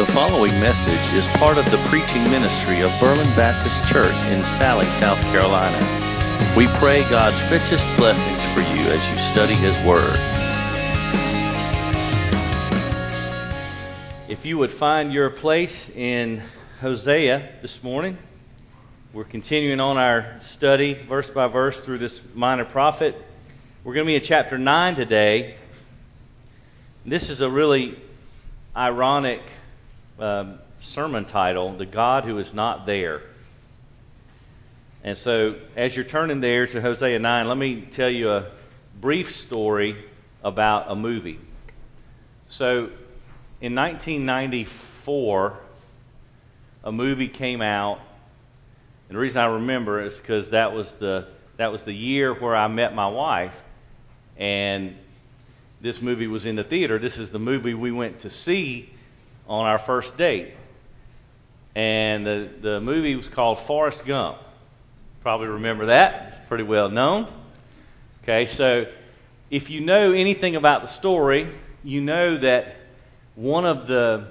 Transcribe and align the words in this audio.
The 0.00 0.06
following 0.14 0.58
message 0.58 1.14
is 1.14 1.26
part 1.36 1.58
of 1.58 1.66
the 1.66 1.76
preaching 1.90 2.24
ministry 2.30 2.80
of 2.80 2.90
Berlin 2.98 3.28
Baptist 3.36 3.92
Church 3.92 4.14
in 4.32 4.40
Salley, 4.56 4.88
South 4.98 5.18
Carolina. 5.24 6.54
We 6.56 6.68
pray 6.78 7.02
God's 7.10 7.36
richest 7.52 7.84
blessings 7.98 8.42
for 8.54 8.62
you 8.62 8.86
as 8.86 9.06
you 9.10 9.32
study 9.32 9.52
His 9.52 9.76
Word. 9.86 10.18
If 14.30 14.42
you 14.46 14.56
would 14.56 14.72
find 14.78 15.12
your 15.12 15.28
place 15.28 15.90
in 15.90 16.44
Hosea 16.80 17.58
this 17.60 17.82
morning, 17.82 18.16
we're 19.12 19.24
continuing 19.24 19.80
on 19.80 19.98
our 19.98 20.40
study 20.54 20.94
verse 20.94 21.28
by 21.28 21.46
verse 21.48 21.78
through 21.84 21.98
this 21.98 22.18
minor 22.32 22.64
prophet. 22.64 23.14
We're 23.84 23.92
going 23.92 24.06
to 24.06 24.10
be 24.12 24.16
in 24.16 24.24
chapter 24.24 24.56
9 24.56 24.94
today. 24.94 25.56
This 27.04 27.28
is 27.28 27.42
a 27.42 27.50
really 27.50 27.98
ironic 28.74 29.42
um, 30.20 30.58
sermon 30.80 31.24
title, 31.24 31.76
The 31.76 31.86
God 31.86 32.24
Who 32.24 32.38
Is 32.38 32.52
Not 32.52 32.86
There. 32.86 33.22
And 35.02 35.16
so, 35.18 35.56
as 35.76 35.94
you're 35.94 36.04
turning 36.04 36.40
there 36.40 36.66
to 36.66 36.80
Hosea 36.80 37.18
9, 37.18 37.48
let 37.48 37.56
me 37.56 37.88
tell 37.96 38.10
you 38.10 38.30
a 38.30 38.50
brief 39.00 39.34
story 39.34 40.04
about 40.44 40.90
a 40.90 40.94
movie. 40.94 41.40
So, 42.50 42.90
in 43.62 43.74
1994, 43.74 45.58
a 46.84 46.92
movie 46.92 47.28
came 47.28 47.62
out. 47.62 47.98
And 49.08 49.16
the 49.16 49.20
reason 49.20 49.38
I 49.38 49.46
remember 49.46 50.04
is 50.04 50.14
because 50.18 50.50
that 50.50 50.72
was 50.72 50.86
the 51.00 51.28
that 51.56 51.72
was 51.72 51.82
the 51.82 51.92
year 51.92 52.32
where 52.32 52.56
I 52.56 52.68
met 52.68 52.94
my 52.94 53.08
wife, 53.08 53.52
and 54.38 54.96
this 55.82 56.00
movie 56.00 56.26
was 56.26 56.46
in 56.46 56.56
the 56.56 56.64
theater. 56.64 56.98
This 56.98 57.18
is 57.18 57.30
the 57.30 57.38
movie 57.38 57.74
we 57.74 57.92
went 57.92 58.22
to 58.22 58.30
see 58.30 58.90
on 59.50 59.66
our 59.66 59.80
first 59.80 60.16
date. 60.16 60.54
And 61.74 62.24
the, 62.24 62.50
the 62.62 62.80
movie 62.80 63.16
was 63.16 63.26
called 63.28 63.58
Forrest 63.66 64.06
Gump. 64.06 64.38
Probably 65.22 65.48
remember 65.48 65.86
that. 65.86 66.28
It's 66.28 66.48
pretty 66.48 66.64
well 66.64 66.88
known. 66.88 67.30
Okay, 68.22 68.46
so 68.46 68.86
if 69.50 69.68
you 69.68 69.80
know 69.80 70.12
anything 70.12 70.54
about 70.54 70.82
the 70.82 70.92
story, 70.94 71.52
you 71.82 72.00
know 72.00 72.40
that 72.40 72.76
one 73.34 73.66
of 73.66 73.88
the, 73.88 74.28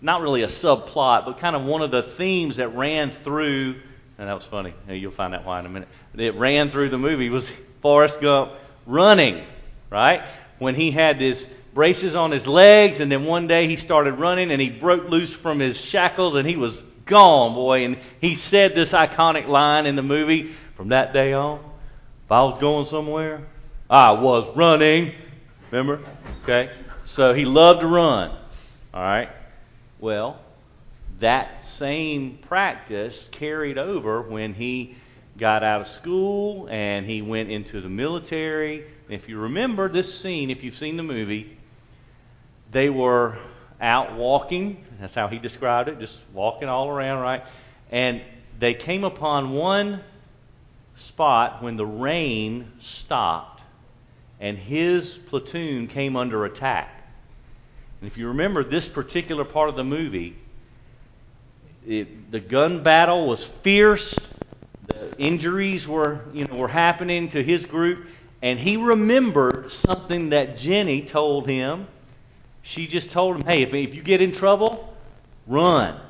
not 0.00 0.22
really 0.22 0.42
a 0.42 0.48
subplot, 0.48 1.26
but 1.26 1.38
kind 1.38 1.54
of 1.54 1.62
one 1.62 1.82
of 1.82 1.90
the 1.90 2.14
themes 2.16 2.56
that 2.56 2.74
ran 2.74 3.12
through, 3.22 3.80
and 4.18 4.28
that 4.28 4.34
was 4.34 4.44
funny. 4.50 4.72
You'll 4.88 5.12
find 5.12 5.34
out 5.34 5.44
why 5.44 5.60
in 5.60 5.66
a 5.66 5.68
minute. 5.68 5.88
It 6.14 6.34
ran 6.36 6.70
through 6.70 6.90
the 6.90 6.98
movie 6.98 7.28
was 7.28 7.44
Forrest 7.82 8.20
Gump 8.22 8.52
running, 8.86 9.44
right? 9.90 10.22
When 10.58 10.74
he 10.74 10.90
had 10.90 11.18
this 11.18 11.44
braces 11.74 12.14
on 12.14 12.30
his 12.30 12.46
legs, 12.46 13.00
and 13.00 13.10
then 13.10 13.24
one 13.24 13.46
day 13.46 13.68
he 13.68 13.76
started 13.76 14.14
running 14.14 14.50
and 14.50 14.60
he 14.60 14.70
broke 14.70 15.08
loose 15.08 15.32
from 15.36 15.58
his 15.58 15.76
shackles 15.76 16.34
and 16.34 16.48
he 16.48 16.56
was 16.56 16.74
gone, 17.06 17.54
boy. 17.54 17.84
And 17.84 17.98
he 18.20 18.36
said 18.36 18.74
this 18.74 18.90
iconic 18.90 19.48
line 19.48 19.86
in 19.86 19.96
the 19.96 20.02
movie 20.02 20.54
from 20.76 20.88
that 20.88 21.12
day 21.12 21.32
on 21.32 21.70
if 22.30 22.34
I 22.34 22.42
was 22.44 22.60
going 22.60 22.86
somewhere, 22.86 23.44
I 23.90 24.12
was 24.12 24.56
running. 24.56 25.12
Remember? 25.72 25.98
Okay? 26.44 26.70
So 27.16 27.34
he 27.34 27.44
loved 27.44 27.80
to 27.80 27.88
run. 27.88 28.30
All 28.94 29.02
right? 29.02 29.30
Well, 29.98 30.40
that 31.18 31.64
same 31.76 32.38
practice 32.46 33.28
carried 33.32 33.78
over 33.78 34.22
when 34.22 34.54
he 34.54 34.94
got 35.38 35.64
out 35.64 35.80
of 35.80 35.88
school 35.88 36.68
and 36.70 37.04
he 37.04 37.20
went 37.20 37.50
into 37.50 37.80
the 37.80 37.88
military. 37.88 38.86
If 39.08 39.28
you 39.28 39.36
remember 39.36 39.88
this 39.88 40.20
scene, 40.20 40.50
if 40.50 40.62
you've 40.62 40.76
seen 40.76 40.96
the 40.96 41.02
movie, 41.02 41.58
they 42.72 42.88
were 42.88 43.38
out 43.80 44.16
walking. 44.16 44.84
That's 45.00 45.14
how 45.14 45.28
he 45.28 45.38
described 45.38 45.88
it, 45.88 45.98
just 45.98 46.16
walking 46.32 46.68
all 46.68 46.88
around, 46.88 47.20
right? 47.20 47.42
And 47.90 48.22
they 48.58 48.74
came 48.74 49.04
upon 49.04 49.52
one 49.52 50.04
spot 51.08 51.62
when 51.62 51.76
the 51.76 51.86
rain 51.86 52.72
stopped 53.04 53.62
and 54.38 54.56
his 54.58 55.18
platoon 55.28 55.86
came 55.88 56.16
under 56.16 56.44
attack. 56.44 57.04
And 58.00 58.10
if 58.10 58.16
you 58.16 58.28
remember 58.28 58.64
this 58.64 58.88
particular 58.88 59.44
part 59.44 59.68
of 59.68 59.76
the 59.76 59.84
movie, 59.84 60.36
it, 61.86 62.30
the 62.30 62.40
gun 62.40 62.82
battle 62.82 63.26
was 63.28 63.46
fierce. 63.62 64.20
The 64.86 65.16
injuries 65.18 65.86
were, 65.86 66.24
you 66.32 66.46
know, 66.46 66.56
were 66.56 66.68
happening 66.68 67.30
to 67.32 67.42
his 67.42 67.64
group, 67.66 68.06
and 68.42 68.58
he 68.58 68.76
remembered 68.78 69.70
something 69.84 70.30
that 70.30 70.56
Jenny 70.56 71.02
told 71.02 71.46
him 71.46 71.86
she 72.62 72.86
just 72.86 73.10
told 73.10 73.36
him, 73.36 73.46
hey, 73.46 73.62
if, 73.62 73.72
if 73.72 73.94
you 73.94 74.02
get 74.02 74.20
in 74.20 74.34
trouble, 74.34 74.94
run. 75.46 76.00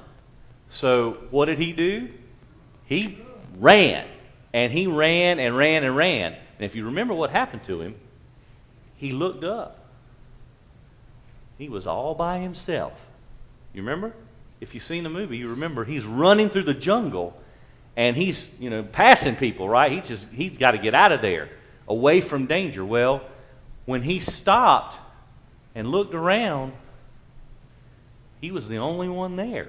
So 0.70 1.18
what 1.30 1.46
did 1.46 1.58
he 1.58 1.72
do? 1.72 2.08
He 2.86 3.18
ran. 3.58 4.08
And 4.52 4.72
he 4.72 4.86
ran 4.86 5.38
and 5.38 5.56
ran 5.56 5.84
and 5.84 5.96
ran. 5.96 6.32
And 6.32 6.68
if 6.68 6.74
you 6.74 6.86
remember 6.86 7.14
what 7.14 7.30
happened 7.30 7.62
to 7.66 7.80
him, 7.80 7.94
he 8.96 9.12
looked 9.12 9.44
up. 9.44 9.78
He 11.56 11.68
was 11.68 11.86
all 11.86 12.14
by 12.14 12.38
himself. 12.38 12.92
You 13.72 13.82
remember? 13.82 14.12
If 14.60 14.74
you've 14.74 14.84
seen 14.84 15.04
the 15.04 15.10
movie, 15.10 15.38
you 15.38 15.48
remember 15.50 15.84
he's 15.84 16.04
running 16.04 16.50
through 16.50 16.64
the 16.64 16.74
jungle 16.74 17.34
and 17.96 18.16
he's, 18.16 18.42
you 18.58 18.70
know, 18.70 18.82
passing 18.82 19.36
people, 19.36 19.68
right? 19.68 19.92
He's 19.92 20.08
just 20.08 20.26
he's 20.32 20.56
got 20.58 20.72
to 20.72 20.78
get 20.78 20.94
out 20.94 21.12
of 21.12 21.22
there, 21.22 21.48
away 21.88 22.20
from 22.28 22.46
danger. 22.46 22.84
Well, 22.84 23.22
when 23.86 24.02
he 24.02 24.20
stopped 24.20 24.96
and 25.74 25.88
looked 25.88 26.14
around, 26.14 26.72
he 28.40 28.50
was 28.50 28.68
the 28.68 28.78
only 28.78 29.08
one 29.08 29.36
there. 29.36 29.68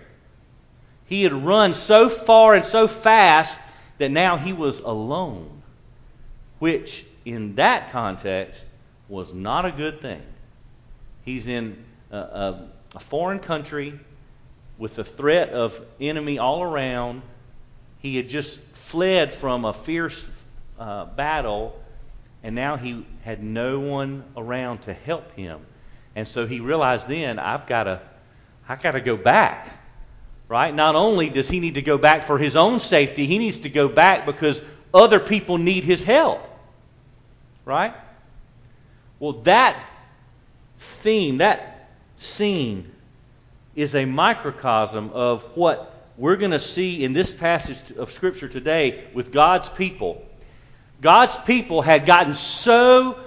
He 1.06 1.24
had 1.24 1.46
run 1.46 1.74
so 1.74 2.24
far 2.26 2.56
and 2.56 2.66
so 2.66 2.88
fast 2.88 3.60
that 4.00 4.10
now 4.10 4.38
he 4.38 4.54
was 4.54 4.80
alone, 4.80 5.62
which 6.60 7.06
in 7.26 7.56
that 7.56 7.92
context 7.92 8.64
was 9.10 9.34
not 9.34 9.66
a 9.66 9.72
good 9.72 10.02
thing. 10.02 10.22
He's 11.24 11.46
in 11.48 11.84
a, 12.10 12.18
a, 12.18 12.70
a 12.96 13.00
foreign 13.10 13.40
country 13.40 14.00
with 14.78 14.96
the 14.96 15.04
threat 15.04 15.50
of 15.50 15.74
enemy 16.00 16.40
all 16.40 16.64
around. 16.64 17.22
He 18.00 18.16
had 18.16 18.30
just 18.30 18.58
fled 18.90 19.38
from 19.40 19.66
a 19.66 19.84
fierce 19.86 20.20
uh, 20.80 21.06
battle, 21.16 21.80
and 22.42 22.56
now 22.56 22.78
he 22.78 23.06
had 23.24 23.44
no 23.44 23.80
one 23.80 24.24
around 24.36 24.84
to 24.84 24.94
help 24.94 25.32
him. 25.34 25.62
And 26.16 26.28
so 26.28 26.48
he 26.48 26.60
realized 26.60 27.08
then, 27.08 27.40
I've 27.40 27.68
got 27.68 27.84
to, 27.84 28.02
I've 28.68 28.82
got 28.82 28.92
to 28.92 29.02
go 29.02 29.18
back. 29.18 29.78
Right? 30.48 30.76
Not 30.76 30.96
only 30.96 31.30
does 31.30 31.48
he 31.48 31.62
need 31.62 31.76
to 31.76 31.82
go 31.82 31.98
back 31.98 32.28
for 32.28 32.38
his 32.38 32.58
own 32.58 32.82
safety, 32.82 33.26
he 33.26 33.38
needs 33.38 33.62
to 33.62 33.70
go 33.70 33.88
back 33.88 34.26
because 34.26 34.60
other 34.94 35.22
people 35.22 35.58
need 35.58 35.86
his 35.86 36.02
help. 36.02 36.42
Right? 37.64 37.94
Well, 39.20 39.44
that 39.44 39.82
theme, 41.04 41.38
that 41.38 41.90
scene, 42.18 42.92
is 43.76 43.96
a 43.96 44.04
microcosm 44.04 45.12
of 45.14 45.42
what 45.56 46.10
we're 46.18 46.36
going 46.36 46.52
to 46.52 46.60
see 46.60 47.04
in 47.04 47.14
this 47.14 47.32
passage 47.32 47.78
of 47.98 48.12
Scripture 48.12 48.50
today 48.50 49.08
with 49.14 49.32
God's 49.32 49.70
people. 49.78 50.22
God's 51.02 51.36
people 51.46 51.82
had 51.82 52.06
gotten 52.06 52.34
so 52.34 53.18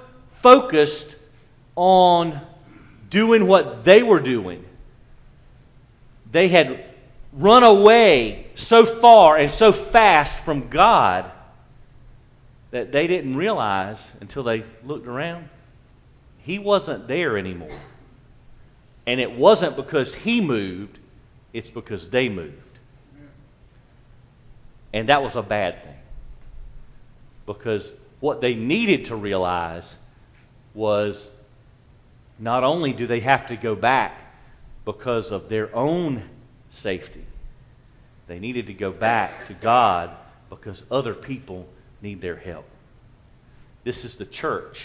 focused 0.42 1.14
on 1.74 2.40
doing 3.14 3.46
what 3.46 3.84
they 3.84 4.02
were 4.02 4.20
doing. 4.20 4.64
They 6.30 6.48
had 6.48 6.84
run 7.32 7.62
away 7.62 8.48
so 8.56 9.00
far 9.00 9.36
and 9.36 9.52
so 9.54 9.72
fast 9.90 10.44
from 10.44 10.68
God 10.68 11.30
that 12.72 12.90
they 12.90 13.06
didn't 13.06 13.36
realize 13.36 13.98
until 14.20 14.42
they 14.42 14.64
looked 14.82 15.06
around, 15.06 15.48
He 16.38 16.58
wasn't 16.58 17.06
there 17.06 17.38
anymore. 17.38 17.80
And 19.06 19.20
it 19.20 19.30
wasn't 19.30 19.76
because 19.76 20.12
He 20.12 20.40
moved, 20.40 20.98
it's 21.52 21.70
because 21.70 22.10
they 22.10 22.28
moved. 22.28 22.56
And 24.92 25.08
that 25.08 25.22
was 25.22 25.36
a 25.36 25.42
bad 25.42 25.82
thing. 25.84 25.96
Because 27.46 27.88
what 28.18 28.40
they 28.40 28.54
needed 28.54 29.06
to 29.06 29.16
realize 29.16 29.84
was 30.74 31.16
not 32.38 32.64
only 32.64 32.92
do 32.92 33.06
they 33.06 33.20
have 33.20 33.46
to 33.48 33.56
go 33.56 33.74
back 33.74 34.18
because 34.84 35.30
of 35.30 35.48
their 35.48 35.74
own 35.74 36.28
safety, 36.70 37.24
they 38.26 38.38
needed 38.38 38.66
to 38.66 38.74
go 38.74 38.90
back 38.90 39.46
to 39.48 39.54
God 39.54 40.16
because 40.50 40.82
other 40.90 41.14
people 41.14 41.66
need 42.00 42.20
their 42.20 42.36
help. 42.36 42.66
This 43.84 44.04
is 44.04 44.16
the 44.16 44.26
church 44.26 44.78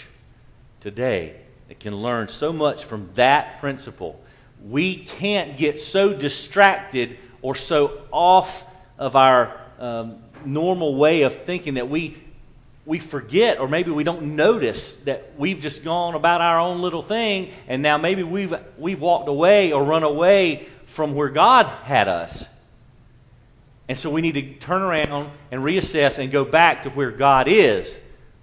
today 0.80 1.40
that 1.68 1.80
can 1.80 1.94
learn 1.96 2.28
so 2.28 2.52
much 2.52 2.84
from 2.84 3.10
that 3.16 3.60
principle. 3.60 4.20
We 4.62 5.06
can't 5.18 5.58
get 5.58 5.78
so 5.78 6.12
distracted 6.12 7.18
or 7.42 7.54
so 7.54 8.02
off 8.10 8.48
of 8.98 9.16
our 9.16 9.60
um, 9.78 10.22
normal 10.44 10.96
way 10.96 11.22
of 11.22 11.46
thinking 11.46 11.74
that 11.74 11.88
we 11.88 12.22
we 12.86 12.98
forget 12.98 13.58
or 13.58 13.68
maybe 13.68 13.90
we 13.90 14.04
don't 14.04 14.36
notice 14.36 14.96
that 15.04 15.32
we've 15.38 15.60
just 15.60 15.84
gone 15.84 16.14
about 16.14 16.40
our 16.40 16.58
own 16.58 16.80
little 16.80 17.06
thing 17.06 17.52
and 17.68 17.82
now 17.82 17.98
maybe 17.98 18.22
we've, 18.22 18.52
we've 18.78 19.00
walked 19.00 19.28
away 19.28 19.72
or 19.72 19.84
run 19.84 20.02
away 20.02 20.66
from 20.96 21.14
where 21.14 21.28
God 21.28 21.66
had 21.84 22.08
us. 22.08 22.44
And 23.88 23.98
so 23.98 24.08
we 24.08 24.20
need 24.20 24.34
to 24.34 24.54
turn 24.60 24.82
around 24.82 25.32
and 25.50 25.62
reassess 25.62 26.16
and 26.18 26.30
go 26.30 26.44
back 26.44 26.84
to 26.84 26.90
where 26.90 27.10
God 27.10 27.48
is. 27.48 27.92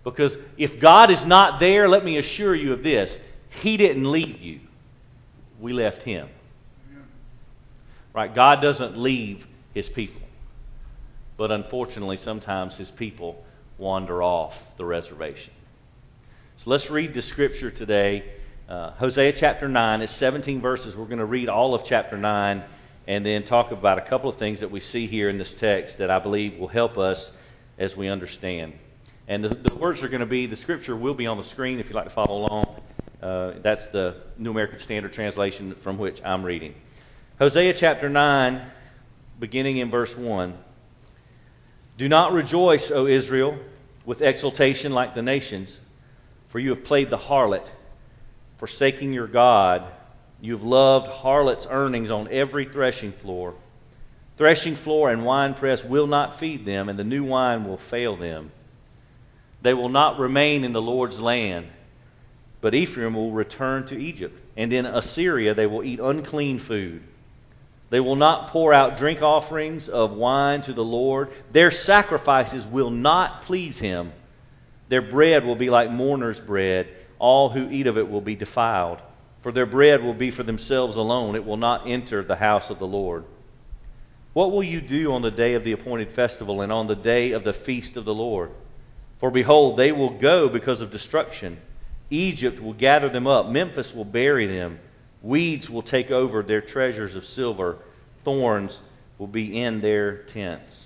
Because 0.04 0.34
if 0.58 0.80
God 0.80 1.10
is 1.10 1.24
not 1.26 1.60
there, 1.60 1.88
let 1.88 2.04
me 2.04 2.18
assure 2.18 2.54
you 2.54 2.74
of 2.74 2.84
this 2.84 3.16
He 3.62 3.78
didn't 3.78 4.12
leave 4.12 4.42
you, 4.42 4.60
we 5.60 5.74
left 5.74 6.04
Him. 6.04 6.30
Right? 8.14 8.34
God 8.34 8.62
doesn't 8.62 8.98
leave 8.98 9.46
His 9.74 9.88
people. 9.90 10.22
But 11.38 11.52
unfortunately, 11.52 12.18
sometimes 12.18 12.76
His 12.76 12.90
people 12.92 13.44
wander 13.78 14.24
off 14.24 14.54
the 14.78 14.86
reservation. 14.86 15.52
So 16.64 16.72
let's 16.72 16.90
read 16.90 17.14
the 17.14 17.22
scripture 17.22 17.72
today. 17.72 18.24
Uh, 18.68 18.92
Hosea 18.92 19.34
chapter 19.34 19.68
9 19.68 20.02
is 20.02 20.12
17 20.12 20.62
verses. 20.62 20.96
We're 20.96 21.06
going 21.06 21.20
to 21.20 21.26
read 21.26 21.50
all 21.50 21.76
of 21.76 21.86
chapter 21.86 22.18
9 22.18 22.64
and 23.08 23.26
then 23.26 23.46
talk 23.46 23.72
about 23.72 23.98
a 23.98 24.02
couple 24.02 24.30
of 24.30 24.38
things 24.38 24.60
that 24.60 24.72
we 24.72 24.82
see 24.82 25.08
here 25.08 25.30
in 25.30 25.38
this 25.38 25.54
text 25.60 25.98
that 26.00 26.10
I 26.10 26.20
believe 26.20 26.60
will 26.60 26.68
help 26.68 26.98
us 26.98 27.32
as 27.78 27.96
we 27.96 28.10
understand. 28.10 28.74
And 29.28 29.44
the, 29.44 29.50
the 29.50 29.76
words 29.76 30.02
are 30.02 30.10
going 30.10 30.22
to 30.22 30.26
be, 30.26 30.48
the 30.48 30.56
scripture 30.58 30.96
will 30.96 31.14
be 31.14 31.28
on 31.28 31.38
the 31.38 31.46
screen 31.46 31.80
if 31.80 31.86
you'd 31.86 31.96
like 31.96 32.10
to 32.10 32.14
follow 32.14 32.46
along. 32.46 32.82
Uh, 33.22 33.54
that's 33.64 33.86
the 33.94 34.24
New 34.38 34.52
American 34.52 34.80
Standard 34.80 35.14
Translation 35.14 35.76
from 35.84 35.98
which 35.98 36.22
I'm 36.24 36.44
reading. 36.44 36.76
Hosea 37.40 37.76
chapter 37.80 38.10
9, 38.10 38.72
beginning 39.40 39.78
in 39.78 39.92
verse 39.92 40.16
1. 40.16 40.58
Do 41.98 42.08
not 42.08 42.34
rejoice, 42.34 42.92
O 42.92 43.08
Israel, 43.08 43.58
with 44.06 44.22
exultation 44.22 44.92
like 44.92 45.16
the 45.16 45.22
nations, 45.22 45.76
for 46.50 46.60
you 46.60 46.76
have 46.76 46.84
played 46.86 47.10
the 47.10 47.18
harlot, 47.18 47.66
forsaking 48.60 49.14
your 49.14 49.28
God. 49.28 49.92
You 50.40 50.54
have 50.54 50.64
loved 50.64 51.08
harlot's 51.08 51.66
earnings 51.70 52.12
on 52.12 52.32
every 52.32 52.66
threshing 52.66 53.14
floor. 53.22 53.56
Threshing 54.38 54.76
floor 54.78 55.10
and 55.10 55.26
winepress 55.26 55.84
will 55.84 56.06
not 56.06 56.40
feed 56.40 56.66
them, 56.66 56.90
and 56.90 57.00
the 57.00 57.04
new 57.04 57.24
wine 57.24 57.66
will 57.68 57.80
fail 57.90 58.16
them. 58.16 58.52
They 59.64 59.74
will 59.74 59.90
not 59.90 60.20
remain 60.20 60.64
in 60.64 60.74
the 60.74 60.82
Lord's 60.82 61.20
land, 61.20 61.68
but 62.62 62.76
Ephraim 62.76 63.16
will 63.16 63.32
return 63.32 63.88
to 63.88 63.98
Egypt, 63.98 64.40
and 64.56 64.72
in 64.72 64.86
Assyria 64.86 65.56
they 65.56 65.66
will 65.66 65.84
eat 65.84 66.00
unclean 66.00 66.60
food. 66.60 67.02
They 67.90 68.00
will 68.00 68.16
not 68.16 68.52
pour 68.52 68.74
out 68.74 68.98
drink 68.98 69.22
offerings 69.22 69.88
of 69.88 70.12
wine 70.12 70.62
to 70.64 70.74
the 70.74 70.84
Lord. 70.84 71.30
Their 71.54 71.72
sacrifices 71.72 72.66
will 72.66 72.90
not 72.90 73.44
please 73.44 73.78
him. 73.78 74.12
Their 74.90 75.02
bread 75.02 75.46
will 75.46 75.56
be 75.56 75.70
like 75.70 75.92
mourner's 75.92 76.40
bread. 76.40 76.88
All 77.20 77.50
who 77.50 77.70
eat 77.70 77.88
of 77.88 77.98
it 77.98 78.10
will 78.10 78.22
be 78.22 78.36
defiled. 78.36 79.00
For 79.42 79.52
their 79.52 79.66
bread 79.66 80.04
will 80.04 80.14
be 80.14 80.32
for 80.32 80.44
themselves 80.44 80.98
alone. 80.98 81.36
It 81.36 81.46
will 81.46 81.58
not 81.58 81.88
enter 81.88 82.24
the 82.24 82.36
house 82.36 82.70
of 82.70 82.80
the 82.80 82.88
Lord. 82.88 83.24
What 84.34 84.52
will 84.52 84.64
you 84.64 84.82
do 84.82 85.14
on 85.14 85.22
the 85.22 85.32
day 85.32 85.54
of 85.54 85.64
the 85.64 85.72
appointed 85.72 86.14
festival 86.14 86.62
and 86.62 86.72
on 86.72 86.88
the 86.88 86.96
day 86.96 87.32
of 87.32 87.44
the 87.44 87.54
feast 87.54 87.96
of 87.96 88.06
the 88.06 88.14
Lord? 88.14 88.52
For 89.20 89.32
behold, 89.32 89.80
they 89.80 89.92
will 89.92 90.20
go 90.20 90.50
because 90.50 90.82
of 90.82 90.92
destruction. 90.92 91.58
Egypt 92.10 92.62
will 92.62 92.74
gather 92.74 93.10
them 93.10 93.28
up. 93.28 93.50
Memphis 93.50 93.92
will 93.96 94.06
bury 94.06 94.46
them. 94.48 94.80
Weeds 95.22 95.70
will 95.70 95.84
take 95.84 96.12
over 96.12 96.44
their 96.44 96.62
treasures 96.62 97.16
of 97.16 97.26
silver, 97.26 97.78
thorns 98.24 98.80
will 99.18 99.28
be 99.28 99.60
in 99.60 99.82
their 99.82 100.24
tents. 100.24 100.86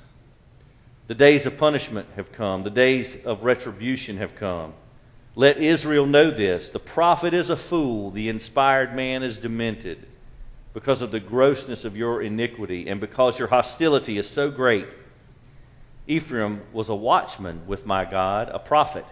The 1.08 1.16
days 1.16 1.46
of 1.46 1.58
punishment 1.58 2.08
have 2.16 2.32
come, 2.32 2.64
the 2.64 2.70
days 2.70 3.18
of 3.26 3.44
retribution 3.44 4.18
have 4.18 4.36
come. 4.36 4.74
Let 5.36 5.58
Israel 5.58 6.06
know 6.06 6.32
this 6.32 6.70
the 6.70 6.80
prophet 6.80 7.34
is 7.34 7.50
a 7.50 7.58
fool, 7.58 8.12
the 8.12 8.30
inspired 8.30 8.96
man 8.96 9.24
is 9.24 9.38
demented, 9.38 10.08
because 10.74 11.02
of 11.02 11.12
the 11.12 11.20
grossness 11.20 11.84
of 11.84 11.98
your 11.98 12.22
iniquity, 12.22 12.88
and 12.88 13.02
because 13.02 13.38
your 13.38 13.50
hostility 13.50 14.18
is 14.18 14.30
so 14.30 14.50
great. 14.50 14.88
Ephraim 16.08 16.62
was 16.72 16.88
a 16.88 16.96
watchman 16.96 17.68
with 17.68 17.86
my 17.86 18.06
God, 18.06 18.50
a 18.50 18.60
prophet, 18.60 19.06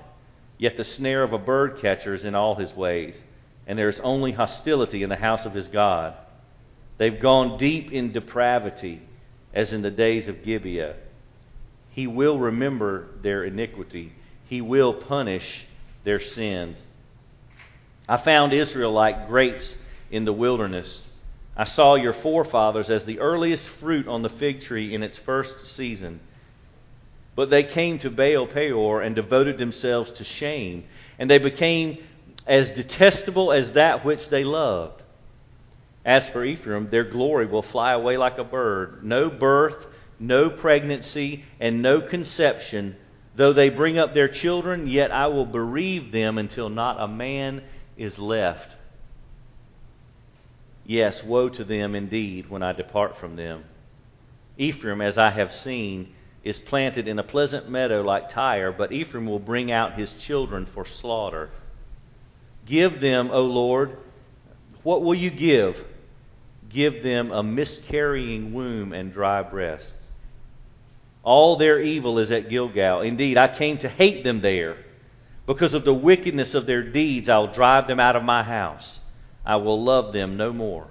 yet 0.57 0.77
the 0.77 0.85
snare 0.85 1.23
of 1.23 1.33
a 1.33 1.37
bird 1.37 1.79
catcher 1.81 2.13
is 2.13 2.23
in 2.23 2.35
all 2.35 2.55
his 2.55 2.73
ways 2.73 3.15
and 3.69 3.77
there 3.77 3.87
is 3.87 3.99
only 4.03 4.31
hostility 4.31 5.03
in 5.03 5.09
the 5.09 5.15
house 5.15 5.45
of 5.45 5.53
his 5.53 5.67
God. 5.67 6.15
They've 6.97 7.21
gone 7.21 7.59
deep 7.59 7.91
in 7.91 8.11
depravity, 8.11 8.99
as 9.53 9.71
in 9.71 9.83
the 9.83 9.91
days 9.91 10.27
of 10.27 10.43
Gibeah. 10.43 10.95
He 11.91 12.07
will 12.07 12.39
remember 12.39 13.09
their 13.21 13.43
iniquity, 13.43 14.11
he 14.47 14.59
will 14.59 14.95
punish 14.95 15.67
their 16.03 16.19
sins. 16.19 16.79
I 18.07 18.17
found 18.17 18.53
Israel 18.53 18.91
like 18.91 19.27
grapes 19.27 19.75
in 20.09 20.25
the 20.25 20.33
wilderness. 20.33 21.01
I 21.55 21.65
saw 21.65 21.93
your 21.93 22.13
forefathers 22.13 22.89
as 22.89 23.05
the 23.05 23.19
earliest 23.19 23.67
fruit 23.79 24.07
on 24.07 24.23
the 24.23 24.29
fig 24.29 24.63
tree 24.63 24.95
in 24.95 25.03
its 25.03 25.19
first 25.19 25.75
season. 25.75 26.21
But 27.35 27.51
they 27.51 27.65
came 27.65 27.99
to 27.99 28.09
Baal 28.09 28.47
Peor 28.47 29.03
and 29.03 29.15
devoted 29.15 29.59
themselves 29.59 30.11
to 30.13 30.23
shame, 30.23 30.85
and 31.19 31.29
they 31.29 31.37
became 31.37 31.99
as 32.47 32.69
detestable 32.71 33.51
as 33.51 33.73
that 33.73 34.05
which 34.05 34.29
they 34.29 34.43
loved. 34.43 35.01
As 36.05 36.27
for 36.29 36.43
Ephraim, 36.43 36.89
their 36.89 37.03
glory 37.03 37.45
will 37.45 37.61
fly 37.61 37.91
away 37.93 38.17
like 38.17 38.37
a 38.37 38.43
bird. 38.43 39.03
No 39.03 39.29
birth, 39.29 39.85
no 40.19 40.49
pregnancy, 40.49 41.43
and 41.59 41.81
no 41.81 42.01
conception. 42.01 42.95
Though 43.35 43.53
they 43.53 43.69
bring 43.69 43.97
up 43.97 44.13
their 44.13 44.27
children, 44.27 44.87
yet 44.87 45.11
I 45.11 45.27
will 45.27 45.45
bereave 45.45 46.11
them 46.11 46.37
until 46.37 46.69
not 46.69 46.99
a 46.99 47.07
man 47.07 47.63
is 47.97 48.17
left. 48.17 48.75
Yes, 50.85 51.23
woe 51.23 51.49
to 51.49 51.63
them 51.63 51.93
indeed 51.93 52.49
when 52.49 52.63
I 52.63 52.73
depart 52.73 53.17
from 53.19 53.35
them. 53.35 53.65
Ephraim, 54.57 55.01
as 55.01 55.17
I 55.17 55.29
have 55.29 55.53
seen, 55.53 56.13
is 56.43 56.57
planted 56.57 57.07
in 57.07 57.19
a 57.19 57.23
pleasant 57.23 57.69
meadow 57.69 58.01
like 58.01 58.31
Tyre, 58.31 58.71
but 58.71 58.91
Ephraim 58.91 59.27
will 59.27 59.39
bring 59.39 59.71
out 59.71 59.99
his 59.99 60.11
children 60.13 60.65
for 60.73 60.85
slaughter. 60.85 61.49
Give 62.69 63.01
them, 63.01 63.31
O 63.31 63.41
Lord, 63.41 63.97
what 64.83 65.01
will 65.01 65.15
you 65.15 65.31
give? 65.31 65.75
Give 66.69 67.01
them 67.01 67.31
a 67.31 67.41
miscarrying 67.41 68.53
womb 68.53 68.93
and 68.93 69.11
dry 69.11 69.41
breasts. 69.41 69.91
All 71.23 71.57
their 71.57 71.81
evil 71.81 72.19
is 72.19 72.31
at 72.31 72.49
Gilgal. 72.49 73.01
Indeed, 73.01 73.37
I 73.37 73.57
came 73.57 73.79
to 73.79 73.89
hate 73.89 74.23
them 74.23 74.41
there. 74.41 74.77
Because 75.47 75.73
of 75.73 75.83
the 75.83 75.93
wickedness 75.93 76.53
of 76.53 76.67
their 76.67 76.83
deeds, 76.83 77.27
I'll 77.27 77.51
drive 77.51 77.87
them 77.87 77.99
out 77.99 78.15
of 78.15 78.23
my 78.23 78.43
house. 78.43 78.99
I 79.43 79.55
will 79.55 79.83
love 79.83 80.13
them 80.13 80.37
no 80.37 80.53
more. 80.53 80.87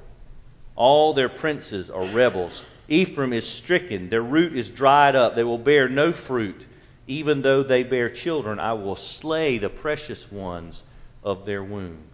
All 0.75 1.14
their 1.14 1.28
princes 1.28 1.90
are 1.90 2.12
rebels. 2.12 2.61
Ephraim 2.88 3.32
is 3.32 3.47
stricken, 3.47 4.11
their 4.11 4.23
root 4.23 4.56
is 4.56 4.68
dried 4.70 5.14
up. 5.14 5.37
They 5.37 5.44
will 5.44 5.58
bear 5.58 5.88
no 5.88 6.12
fruit. 6.12 6.66
Even 7.06 7.42
though 7.42 7.62
they 7.62 7.85
bear 7.85 8.11
children, 8.11 8.58
I 8.58 8.73
will 8.73 8.97
slay 8.97 9.58
the 9.58 9.68
precious 9.68 10.30
ones 10.30 10.82
of 11.22 11.46
their 11.46 11.62
womb. 11.62 12.04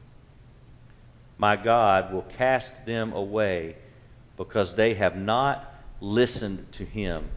My 1.38 1.56
God 1.56 2.12
will 2.12 2.22
cast 2.22 2.70
them 2.86 3.12
away 3.12 3.76
because 4.36 4.74
they 4.74 4.94
have 4.94 5.16
not 5.16 5.72
listened 6.00 6.66
to 6.72 6.84
him, 6.84 7.28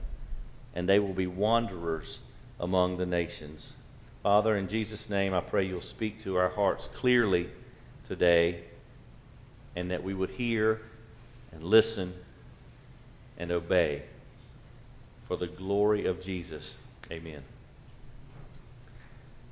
and 0.74 0.88
they 0.88 1.00
will 1.00 1.14
be 1.14 1.28
wanderers 1.28 2.20
among 2.60 2.98
the 2.98 3.06
nations. 3.06 3.74
Father, 4.24 4.58
in 4.58 4.68
Jesus' 4.68 5.10
name, 5.10 5.34
I 5.34 5.42
pray 5.42 5.68
you'll 5.68 5.82
speak 5.82 6.24
to 6.24 6.38
our 6.38 6.50
hearts 6.50 6.88
clearly 7.00 7.50
today, 8.08 8.66
and 9.76 9.92
that 9.92 10.04
we 10.04 10.14
would 10.14 10.32
hear 10.32 10.82
and 11.52 11.64
listen 11.64 12.14
and 13.38 13.52
obey 13.52 14.04
for 15.28 15.38
the 15.38 15.48
glory 15.48 16.06
of 16.06 16.22
Jesus. 16.22 16.78
Amen. 17.12 17.44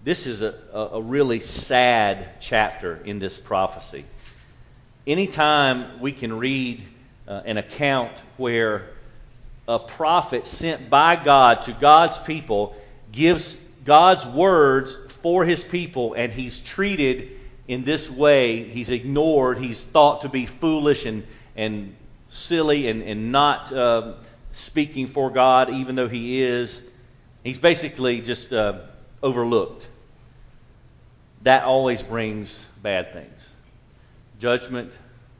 This 0.05 0.27
is 0.27 0.39
a, 0.39 0.53
a 0.71 1.01
really 1.01 1.39
sad 1.39 2.35
chapter 2.39 2.97
in 2.97 3.17
this 3.17 3.35
prophecy. 3.39 4.05
Anytime 5.07 5.99
we 5.99 6.11
can 6.11 6.33
read 6.37 6.85
uh, 7.27 7.41
an 7.43 7.57
account 7.57 8.11
where 8.37 8.91
a 9.67 9.79
prophet 9.79 10.45
sent 10.45 10.91
by 10.91 11.15
God 11.15 11.63
to 11.65 11.73
God's 11.81 12.19
people 12.27 12.75
gives 13.11 13.57
God's 13.83 14.23
words 14.35 14.95
for 15.23 15.43
his 15.43 15.63
people 15.63 16.13
and 16.13 16.31
he's 16.33 16.55
treated 16.75 17.31
in 17.67 17.83
this 17.83 18.07
way, 18.11 18.69
he's 18.69 18.89
ignored, 18.89 19.57
he's 19.57 19.83
thought 19.91 20.21
to 20.21 20.29
be 20.29 20.45
foolish 20.61 21.03
and, 21.03 21.23
and 21.55 21.95
silly 22.29 22.87
and, 22.89 23.01
and 23.01 23.31
not 23.31 23.73
uh, 23.73 24.13
speaking 24.67 25.07
for 25.13 25.31
God, 25.31 25.71
even 25.71 25.95
though 25.95 26.09
he 26.09 26.43
is. 26.43 26.79
He's 27.43 27.57
basically 27.57 28.21
just 28.21 28.53
uh, 28.53 28.81
overlooked 29.23 29.87
that 31.45 31.63
always 31.63 32.01
brings 32.03 32.59
bad 32.83 33.13
things 33.13 33.39
judgment, 34.39 34.91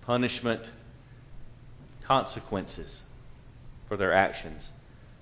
punishment, 0.03 0.61
consequences 2.05 3.01
for 3.89 3.97
their 3.97 4.13
actions. 4.13 4.63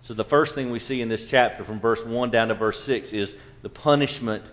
So, 0.04 0.13
the 0.13 0.25
first 0.25 0.54
thing 0.54 0.70
we 0.70 0.80
see 0.80 1.02
in 1.02 1.10
this 1.10 1.24
chapter 1.30 1.66
from 1.66 1.80
verse 1.80 2.00
1 2.06 2.30
down 2.30 2.50
to 2.50 2.56
verse 2.56 2.84
6 2.84 3.10
is 3.10 3.34
the 3.62 3.70
punishment 3.70 4.44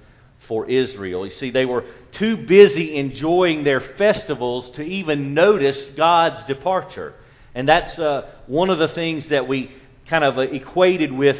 for 0.47 0.71
Israel. 0.71 1.27
You 1.27 1.33
see, 1.33 1.51
they 1.51 1.67
were 1.67 1.85
too 2.13 2.37
busy 2.47 2.97
enjoying 2.97 3.65
their 3.65 3.81
festivals 3.81 4.71
to 4.77 4.83
even 4.83 5.35
notice 5.35 5.91
God's 5.97 6.43
departure. 6.45 7.15
And 7.55 7.69
that's 7.69 7.99
uh, 7.99 8.31
one 8.47 8.71
of 8.71 8.79
the 8.79 8.89
things 8.89 9.27
that 9.27 9.49
we 9.49 9.71
kind 10.07 10.25
of 10.25 10.39
equated 10.39 11.13
with 11.13 11.37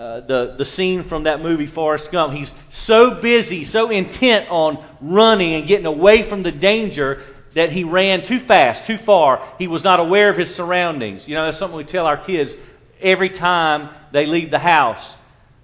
uh, 0.00 0.20
the, 0.20 0.54
the 0.56 0.64
scene 0.64 1.06
from 1.10 1.24
that 1.24 1.42
movie, 1.42 1.66
Forrest 1.66 2.10
Gump. 2.10 2.32
He's 2.32 2.50
so 2.86 3.20
busy, 3.20 3.66
so 3.66 3.90
intent 3.90 4.48
on 4.48 4.82
running 5.02 5.52
and 5.52 5.68
getting 5.68 5.84
away 5.84 6.26
from 6.26 6.42
the 6.42 6.50
danger 6.50 7.22
that 7.54 7.70
he 7.70 7.84
ran 7.84 8.24
too 8.26 8.46
fast, 8.46 8.86
too 8.86 8.96
far. 9.04 9.56
He 9.58 9.66
was 9.66 9.84
not 9.84 10.00
aware 10.00 10.30
of 10.30 10.38
his 10.38 10.54
surroundings. 10.54 11.28
You 11.28 11.34
know, 11.34 11.44
that's 11.44 11.58
something 11.58 11.76
we 11.76 11.84
tell 11.84 12.06
our 12.06 12.16
kids 12.16 12.50
every 12.98 13.28
time 13.28 13.94
they 14.10 14.24
leave 14.24 14.50
the 14.50 14.58
house, 14.58 15.04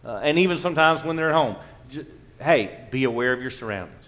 uh, 0.05 0.17
and 0.17 0.39
even 0.39 0.59
sometimes 0.59 1.03
when 1.03 1.17
they're 1.17 1.31
at 1.31 1.35
home. 1.35 1.57
Hey, 2.39 2.89
be 2.91 3.05
aware 3.05 3.33
of 3.33 3.41
your 3.41 3.53
surroundings. 3.53 4.05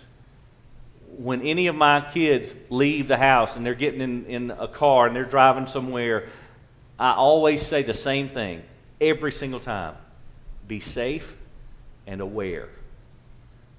When 1.17 1.41
any 1.41 1.69
of 1.69 1.75
my 1.75 2.13
kids 2.13 2.53
leave 2.69 3.09
the 3.09 3.17
house 3.17 3.53
and 3.55 3.65
they're 3.65 3.75
getting 3.75 4.03
in, 4.03 4.27
in 4.27 4.51
a 4.51 4.69
car 4.69 5.07
and 5.07 5.17
they're 5.17 5.25
driving 5.25 5.69
somewhere, 5.69 6.29
I 6.99 7.15
always 7.15 7.67
say 7.69 7.83
the 7.83 7.95
same 7.95 8.29
thing 8.29 8.61
every 9.01 9.33
single 9.33 9.61
time 9.61 9.95
be 10.69 10.81
safe 10.81 11.25
and 12.07 12.21
aware. 12.21 12.69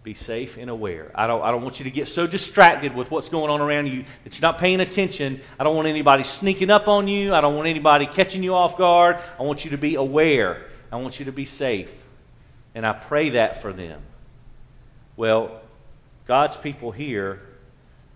Be 0.03 0.13
safe 0.13 0.58
and 0.58 0.69
aware. 0.69 1.12
I 1.13 1.27
don't, 1.27 1.41
I 1.41 1.51
don't 1.51 1.62
want 1.62 1.77
you 1.79 1.86
to 1.86 1.91
get 1.91 2.08
so 2.10 2.25
distracted 2.25 2.96
with 2.96 3.12
what's 3.12 3.29
going 3.29 3.51
on 3.51 3.62
around 3.62 3.88
you 3.88 4.05
that 4.24 4.34
you're 4.34 4.41
not 4.41 4.58
paying 4.60 4.79
attention. 4.79 5.41
I 5.60 5.63
don't 5.63 5.75
want 5.75 5.88
anybody 5.88 6.24
sneaking 6.24 6.69
up 6.69 6.88
on 6.88 7.08
you. 7.08 7.34
I 7.34 7.41
don't 7.41 7.55
want 7.55 7.67
anybody 7.67 8.08
catching 8.08 8.41
you 8.41 8.55
off 8.55 8.77
guard. 8.77 9.17
I 9.38 9.43
want 9.43 9.63
you 9.63 9.72
to 9.72 9.77
be 9.77 9.96
aware. 9.96 10.65
I 10.91 10.96
want 10.98 11.19
you 11.19 11.25
to 11.25 11.31
be 11.31 11.46
safe. 11.46 11.89
And 12.74 12.86
I 12.86 12.93
pray 12.93 13.31
that 13.31 13.62
for 13.62 13.74
them. 13.74 14.01
Well, 15.17 15.62
God's 16.27 16.55
people 16.58 16.91
here 16.91 17.41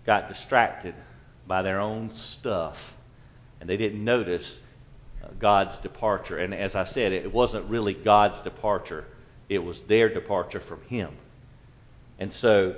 got 0.06 0.28
distracted 0.28 0.94
by 1.46 1.62
their 1.62 1.80
own 1.80 2.10
stuff, 2.14 2.76
and 3.60 3.68
they 3.68 3.76
didn't 3.76 4.02
notice 4.02 4.44
God's 5.38 5.76
departure. 5.78 6.38
And 6.38 6.54
as 6.54 6.74
I 6.74 6.84
said, 6.84 7.12
it 7.12 7.32
wasn't 7.32 7.68
really 7.70 7.94
God's 7.94 8.42
departure, 8.42 9.04
it 9.48 9.58
was 9.58 9.78
their 9.88 10.12
departure 10.12 10.60
from 10.60 10.82
Him. 10.82 11.10
And 12.18 12.32
so, 12.34 12.76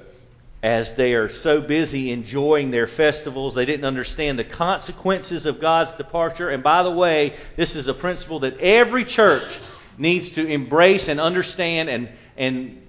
as 0.63 0.95
they 0.97 1.13
are 1.13 1.29
so 1.29 1.61
busy 1.61 2.11
enjoying 2.11 2.71
their 2.71 2.89
festivals, 2.89 3.55
they 3.55 3.67
didn't 3.67 3.85
understand 3.85 4.39
the 4.39 4.45
consequences 4.45 5.47
of 5.47 5.61
God's 5.61 5.97
departure. 5.97 6.49
And 6.49 6.63
by 6.63 6.83
the 6.83 6.91
way, 6.91 7.37
this 7.57 7.77
is 7.77 7.87
a 7.87 7.95
principle 7.95 8.41
that 8.41 8.59
every 8.59 9.05
church 9.05 9.59
needs 9.99 10.35
to 10.35 10.47
embrace 10.47 11.09
and 11.09 11.21
understand 11.21 11.89
and, 11.89 12.09
and 12.37 12.83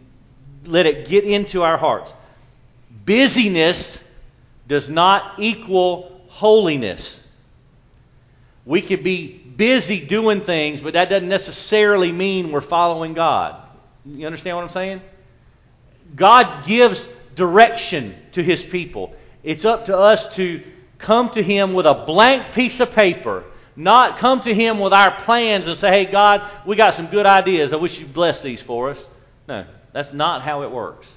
let 0.66 0.86
it 0.86 1.10
get 1.10 1.24
into 1.24 1.62
our 1.62 1.78
hearts. 1.78 2.12
Busyness 3.06 3.98
does 4.68 4.90
not 4.90 5.40
equal 5.40 6.22
holiness. 6.30 7.27
We 8.68 8.82
could 8.82 9.02
be 9.02 9.28
busy 9.56 10.06
doing 10.06 10.44
things, 10.44 10.82
but 10.82 10.94
that 10.94 11.10
doesn't 11.10 11.30
necessarily 11.30 12.12
mean 12.12 12.52
we're 12.52 12.60
following 12.60 13.14
God. 13.14 13.64
You 14.06 14.28
understand 14.28 14.58
what 14.58 14.66
I'm 14.66 14.74
saying? 14.74 15.02
God 16.14 16.68
gives 16.68 17.02
direction 17.36 18.14
to 18.34 18.44
His 18.44 18.62
people. 18.64 19.14
It's 19.42 19.64
up 19.64 19.86
to 19.86 19.98
us 19.98 20.36
to 20.36 20.62
come 20.98 21.30
to 21.30 21.42
Him 21.42 21.74
with 21.74 21.86
a 21.86 22.04
blank 22.06 22.54
piece 22.54 22.78
of 22.82 22.92
paper, 22.92 23.46
not 23.78 24.20
come 24.20 24.42
to 24.42 24.54
Him 24.54 24.80
with 24.80 24.92
our 24.92 25.24
plans 25.24 25.66
and 25.66 25.80
say, 25.80 25.90
hey, 25.90 26.12
God, 26.12 26.68
we 26.68 26.76
got 26.76 26.96
some 26.96 27.08
good 27.08 27.26
ideas. 27.26 27.72
I 27.72 27.78
wish 27.78 27.98
you'd 27.98 28.14
bless 28.14 28.42
these 28.42 28.62
for 28.64 28.92
us. 28.92 28.98
No, 29.48 29.66
that's 29.94 30.12
not 30.12 30.42
how 30.42 30.64
it 30.64 30.72
works. 30.72 31.08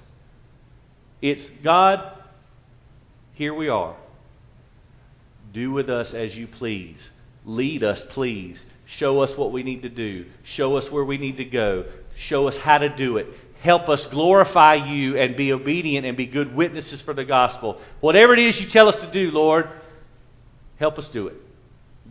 It's 1.20 1.42
God, 1.64 2.12
here 3.34 3.54
we 3.54 3.68
are. 3.68 3.96
Do 5.52 5.72
with 5.72 5.90
us 5.90 6.14
as 6.14 6.36
you 6.36 6.46
please. 6.46 6.98
Lead 7.44 7.82
us, 7.82 8.00
please. 8.10 8.62
Show 8.86 9.20
us 9.20 9.36
what 9.36 9.52
we 9.52 9.62
need 9.62 9.82
to 9.82 9.88
do. 9.88 10.26
Show 10.44 10.76
us 10.76 10.90
where 10.90 11.04
we 11.04 11.16
need 11.16 11.36
to 11.36 11.44
go. 11.44 11.84
Show 12.16 12.48
us 12.48 12.56
how 12.56 12.78
to 12.78 12.88
do 12.88 13.16
it. 13.16 13.26
Help 13.60 13.88
us 13.88 14.04
glorify 14.06 14.74
you 14.74 15.16
and 15.16 15.36
be 15.36 15.52
obedient 15.52 16.06
and 16.06 16.16
be 16.16 16.26
good 16.26 16.54
witnesses 16.54 17.00
for 17.02 17.14
the 17.14 17.24
gospel. 17.24 17.80
Whatever 18.00 18.32
it 18.32 18.38
is 18.40 18.60
you 18.60 18.68
tell 18.68 18.88
us 18.88 18.96
to 18.96 19.10
do, 19.12 19.30
Lord, 19.30 19.68
help 20.78 20.98
us 20.98 21.08
do 21.08 21.28
it. 21.28 21.36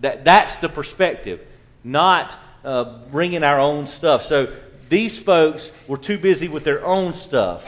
That, 0.01 0.23
that's 0.23 0.61
the 0.61 0.69
perspective, 0.69 1.41
not 1.83 2.33
uh, 2.63 2.99
bringing 3.11 3.43
our 3.43 3.59
own 3.59 3.87
stuff. 3.87 4.25
So 4.27 4.55
these 4.89 5.17
folks 5.19 5.67
were 5.87 5.97
too 5.97 6.19
busy 6.19 6.47
with 6.47 6.63
their 6.63 6.85
own 6.85 7.13
stuff. 7.15 7.63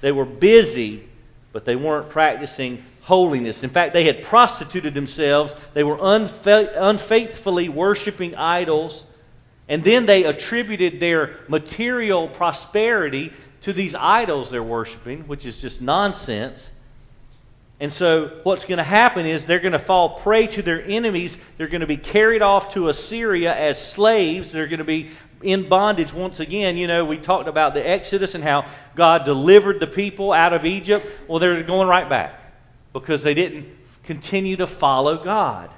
They 0.00 0.12
were 0.12 0.26
busy, 0.26 1.08
but 1.52 1.64
they 1.64 1.76
weren't 1.76 2.10
practicing 2.10 2.84
holiness. 3.02 3.58
In 3.62 3.70
fact, 3.70 3.92
they 3.92 4.04
had 4.04 4.24
prostituted 4.24 4.94
themselves. 4.94 5.52
They 5.74 5.82
were 5.82 5.96
unfa- 5.96 6.72
unfaithfully 6.76 7.68
worshiping 7.68 8.34
idols. 8.34 9.04
And 9.68 9.84
then 9.84 10.06
they 10.06 10.24
attributed 10.24 11.00
their 11.00 11.40
material 11.48 12.28
prosperity 12.28 13.32
to 13.62 13.72
these 13.72 13.94
idols 13.94 14.50
they're 14.50 14.62
worshiping, 14.62 15.26
which 15.26 15.44
is 15.44 15.56
just 15.58 15.80
nonsense. 15.80 16.60
And 17.80 17.92
so, 17.94 18.40
what's 18.44 18.64
going 18.66 18.78
to 18.78 18.84
happen 18.84 19.26
is 19.26 19.44
they're 19.46 19.60
going 19.60 19.72
to 19.72 19.84
fall 19.84 20.20
prey 20.20 20.46
to 20.46 20.62
their 20.62 20.84
enemies. 20.84 21.36
They're 21.58 21.68
going 21.68 21.80
to 21.80 21.86
be 21.86 21.96
carried 21.96 22.42
off 22.42 22.74
to 22.74 22.88
Assyria 22.88 23.52
as 23.52 23.76
slaves. 23.92 24.52
They're 24.52 24.68
going 24.68 24.78
to 24.78 24.84
be 24.84 25.10
in 25.42 25.68
bondage 25.68 26.12
once 26.12 26.38
again. 26.38 26.76
You 26.76 26.86
know, 26.86 27.04
we 27.04 27.18
talked 27.18 27.48
about 27.48 27.74
the 27.74 27.84
Exodus 27.84 28.36
and 28.36 28.44
how 28.44 28.70
God 28.94 29.24
delivered 29.24 29.80
the 29.80 29.88
people 29.88 30.32
out 30.32 30.52
of 30.52 30.64
Egypt. 30.64 31.04
Well, 31.28 31.40
they're 31.40 31.64
going 31.64 31.88
right 31.88 32.08
back 32.08 32.41
because 32.92 33.22
they 33.22 33.34
didn't 33.34 33.66
continue 34.04 34.56
to 34.56 34.66
follow 34.66 35.22
God. 35.22 35.70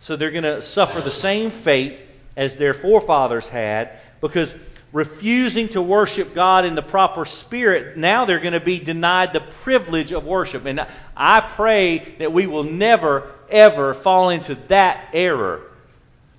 So 0.00 0.16
they're 0.16 0.30
going 0.30 0.44
to 0.44 0.62
suffer 0.62 1.00
the 1.00 1.10
same 1.10 1.62
fate 1.62 2.00
as 2.36 2.54
their 2.56 2.74
forefathers 2.74 3.44
had 3.46 3.98
because 4.20 4.52
refusing 4.92 5.68
to 5.68 5.82
worship 5.82 6.34
God 6.34 6.64
in 6.64 6.74
the 6.74 6.82
proper 6.82 7.24
spirit, 7.24 7.96
now 7.96 8.24
they're 8.24 8.40
going 8.40 8.52
to 8.52 8.60
be 8.60 8.78
denied 8.78 9.32
the 9.32 9.40
privilege 9.62 10.12
of 10.12 10.24
worship. 10.24 10.64
And 10.64 10.80
I 11.16 11.40
pray 11.56 12.16
that 12.18 12.32
we 12.32 12.46
will 12.46 12.64
never, 12.64 13.32
ever 13.50 13.94
fall 14.02 14.30
into 14.30 14.56
that 14.68 15.10
error. 15.12 15.62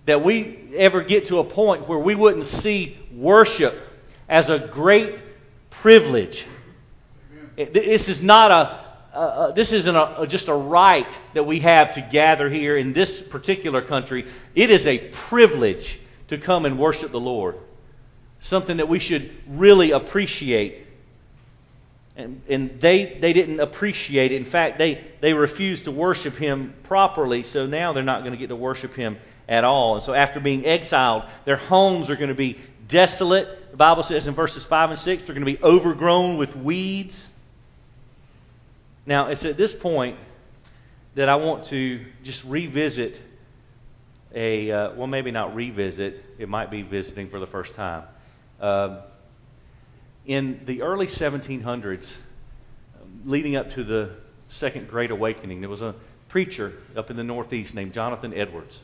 That 0.08 0.24
we 0.24 0.74
ever 0.78 1.04
get 1.04 1.28
to 1.28 1.40
a 1.40 1.44
point 1.44 1.88
where 1.88 2.00
we 2.00 2.16
wouldn't 2.16 2.48
see 2.64 2.98
worship 3.14 3.76
as 4.28 4.50
a 4.50 4.70
great 4.72 5.20
privilege. 5.70 6.46
This 7.56 8.08
is 8.08 8.22
not 8.22 8.52
a, 8.52 8.89
uh, 9.14 9.18
uh, 9.18 9.52
this 9.54 9.72
isn't 9.72 9.96
a, 9.96 10.28
just 10.28 10.48
a 10.48 10.54
right 10.54 11.08
that 11.34 11.44
we 11.44 11.60
have 11.62 11.96
to 11.96 12.02
gather 12.12 12.50
here 12.50 12.78
in 12.78 12.94
this 12.94 13.10
particular 13.30 13.82
country. 13.82 14.32
It 14.54 14.70
is 14.70 14.86
a 14.86 15.10
privilege 15.30 16.00
to 16.28 16.38
come 16.38 16.66
and 16.66 16.78
worship 16.78 17.12
the 17.12 17.20
Lord. 17.20 17.56
Something 18.42 18.78
that 18.78 18.88
we 18.88 19.00
should 19.00 19.32
really 19.48 19.92
appreciate. 19.92 20.86
And, 22.16 22.42
and 22.50 22.80
they, 22.82 23.18
they 23.20 23.34
didn't 23.34 23.60
appreciate 23.60 24.32
it. 24.32 24.46
In 24.46 24.52
fact, 24.52 24.78
they, 24.78 25.08
they 25.22 25.34
refused 25.34 25.86
to 25.86 25.92
worship 25.92 26.36
Him 26.36 26.76
properly, 26.84 27.44
so 27.44 27.66
now 27.66 27.94
they're 27.94 28.04
not 28.04 28.22
going 28.22 28.34
to 28.34 28.38
get 28.38 28.48
to 28.48 28.56
worship 28.56 28.94
Him 28.94 29.18
at 29.48 29.64
all. 29.64 29.96
And 29.96 30.06
so, 30.06 30.14
after 30.14 30.40
being 30.40 30.66
exiled, 30.66 31.24
their 31.46 31.58
homes 31.58 32.10
are 32.10 32.16
going 32.16 32.30
to 32.30 32.36
be 32.36 32.60
desolate. 32.88 33.72
The 33.72 33.78
Bible 33.78 34.04
says 34.04 34.28
in 34.28 34.36
verses 34.36 34.64
5 34.66 34.92
and 34.92 35.00
6 35.00 35.24
they're 35.24 35.36
going 35.36 35.46
to 35.46 35.58
be 35.58 35.64
overgrown 35.64 36.38
with 36.38 36.56
weeds. 36.56 37.16
Now, 39.10 39.30
it's 39.30 39.44
at 39.44 39.58
this 39.58 39.74
point 39.74 40.20
that 41.16 41.30
I 41.30 41.38
want 41.38 41.66
to 41.70 42.06
just 42.22 42.44
revisit 42.44 43.16
a, 44.36 44.72
uh, 44.72 44.94
well, 44.94 45.08
maybe 45.08 45.32
not 45.32 45.56
revisit, 45.56 46.24
it 46.38 46.48
might 46.48 46.70
be 46.70 46.84
visiting 46.84 47.32
for 47.32 47.40
the 47.40 47.48
first 47.48 47.74
time. 47.74 48.04
Uh, 48.62 49.02
in 50.28 50.62
the 50.68 50.84
early 50.84 51.08
1700s, 51.08 52.08
leading 53.26 53.56
up 53.56 53.72
to 53.72 53.84
the 53.84 54.12
Second 54.50 54.88
Great 54.88 55.10
Awakening, 55.10 55.62
there 55.62 55.72
was 55.72 55.82
a 55.82 55.96
preacher 56.28 56.74
up 56.96 57.10
in 57.10 57.18
the 57.18 57.24
Northeast 57.24 57.74
named 57.74 57.96
Jonathan 57.96 58.32
Edwards. 58.36 58.78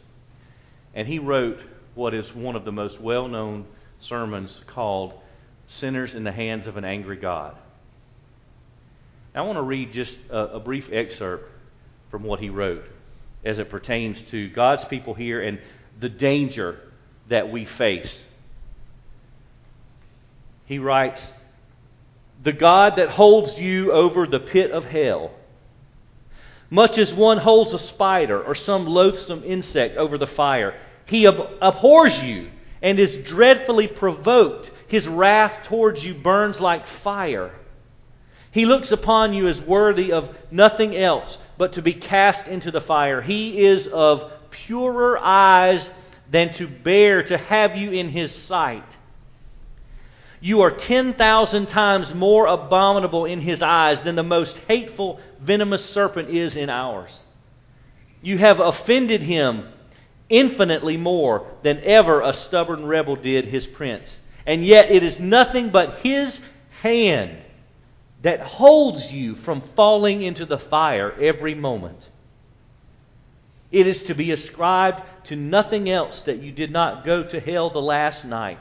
And 0.96 1.08
he 1.08 1.20
wrote 1.20 1.60
what 1.94 2.16
is 2.16 2.34
one 2.34 2.56
of 2.56 2.66
the 2.66 2.72
most 2.72 3.00
well 3.00 3.28
known 3.28 3.68
sermons 4.00 4.60
called 4.66 5.14
Sinners 5.68 6.16
in 6.16 6.24
the 6.24 6.32
Hands 6.32 6.66
of 6.66 6.78
an 6.78 6.84
Angry 6.84 7.18
God. 7.18 7.56
I 9.36 9.42
want 9.42 9.58
to 9.58 9.64
read 9.64 9.92
just 9.92 10.18
a, 10.30 10.56
a 10.56 10.60
brief 10.60 10.90
excerpt 10.92 11.52
from 12.10 12.24
what 12.24 12.40
he 12.40 12.50
wrote 12.50 12.86
as 13.44 13.60
it 13.60 13.70
pertains 13.70 14.22
to 14.32 14.50
God's 14.50 14.86
people 14.86 15.14
here 15.14 15.42
and 15.42 15.60
the 16.00 16.10
danger 16.10 16.80
that 17.30 17.52
we 17.52 17.66
face. 17.66 18.18
He 20.66 20.80
writes, 20.80 21.22
The 22.44 22.54
God 22.54 22.96
that 22.96 23.10
holds 23.10 23.58
you 23.58 23.92
over 23.92 24.26
the 24.26 24.40
pit 24.40 24.72
of 24.72 24.86
hell, 24.86 25.32
much 26.70 26.98
as 26.98 27.14
one 27.14 27.38
holds 27.38 27.74
a 27.74 27.80
spider 27.80 28.42
or 28.42 28.56
some 28.56 28.88
loathsome 28.88 29.44
insect 29.44 29.98
over 29.98 30.18
the 30.18 30.28
fire, 30.28 30.80
he 31.06 31.28
ab- 31.28 31.58
abhors 31.62 32.18
you 32.24 32.50
and 32.82 33.00
is 33.00 33.26
dreadfully 33.26 33.88
provoked. 33.88 34.72
His 34.88 35.08
wrath 35.08 35.68
towards 35.68 36.04
you 36.04 36.16
burns 36.16 36.60
like 36.60 36.88
fire. 37.04 37.52
He 38.56 38.64
looks 38.64 38.90
upon 38.90 39.34
you 39.34 39.50
as 39.50 39.60
worthy 39.60 40.14
of 40.14 40.34
nothing 40.50 40.96
else 40.96 41.38
but 41.58 41.74
to 41.74 41.82
be 41.82 41.94
cast 41.94 42.48
into 42.48 42.72
the 42.72 42.80
fire. 42.80 43.22
He 43.22 43.66
is 43.66 43.86
of 43.88 44.32
purer 44.50 45.20
eyes 45.22 45.90
than 46.32 46.54
to 46.54 46.66
bear 46.66 47.22
to 47.24 47.38
have 47.38 47.76
you 47.76 47.92
in 47.92 48.12
his 48.12 48.34
sight. 48.34 48.88
You 50.40 50.62
are 50.62 50.72
10,000 50.72 51.66
times 51.66 52.14
more 52.14 52.48
abominable 52.48 53.26
in 53.26 53.42
his 53.42 53.62
eyes 53.62 54.02
than 54.06 54.16
the 54.16 54.24
most 54.24 54.56
hateful, 54.70 55.20
venomous 55.42 55.90
serpent 55.90 56.30
is 56.30 56.56
in 56.56 56.70
ours. 56.70 57.12
You 58.22 58.38
have 58.38 58.62
offended 58.62 59.20
him 59.20 59.68
infinitely 60.30 60.96
more 60.96 61.46
than 61.62 61.82
ever 61.84 62.22
a 62.22 62.34
stubborn 62.34 62.86
rebel 62.86 63.18
did 63.18 63.50
his 63.50 63.68
prince. 63.68 64.10
And 64.46 64.66
yet 64.66 64.90
it 64.90 65.04
is 65.04 65.20
nothing 65.20 65.72
but 65.72 66.00
his 66.00 66.40
hand 66.82 67.42
that 68.26 68.40
holds 68.40 69.12
you 69.12 69.36
from 69.36 69.62
falling 69.76 70.24
into 70.24 70.48
the 70.48 70.58
fire 70.58 71.12
every 71.22 71.54
moment. 71.54 72.00
It 73.72 73.86
is 73.86 74.02
to 74.04 74.16
be 74.16 74.32
ascribed 74.32 75.04
to 75.26 75.36
nothing 75.36 75.88
else 75.92 76.20
that 76.22 76.42
you 76.42 76.52
did 76.52 76.72
not 76.72 77.06
go 77.06 77.22
to 77.22 77.40
hell 77.40 77.70
the 77.70 77.78
last 77.78 78.26
night, 78.26 78.58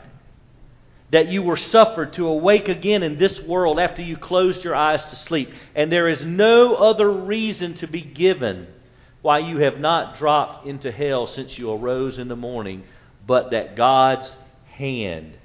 that 1.13 1.29
you 1.29 1.43
were 1.43 1.57
suffered 1.57 2.13
to 2.13 2.27
awake 2.27 2.69
again 2.69 3.03
in 3.03 3.17
this 3.17 3.41
world 3.41 3.81
after 3.81 4.03
you 4.03 4.19
closed 4.19 4.63
your 4.63 4.75
eyes 4.75 5.03
to 5.07 5.17
sleep. 5.17 5.51
And 5.75 5.91
there 5.91 6.11
is 6.11 6.21
no 6.23 6.75
other 6.75 7.11
reason 7.11 7.73
to 7.77 7.87
be 7.87 8.03
given 8.03 8.67
why 9.23 9.39
you 9.39 9.61
have 9.61 9.79
not 9.79 10.19
dropped 10.19 10.67
into 10.67 10.93
hell 10.93 11.27
since 11.27 11.57
you 11.57 11.73
arose 11.73 12.19
in 12.19 12.29
the 12.29 12.37
morning, 12.37 12.85
but 13.27 13.53
that 13.53 13.77
God's 13.77 14.31
hand 14.73 15.39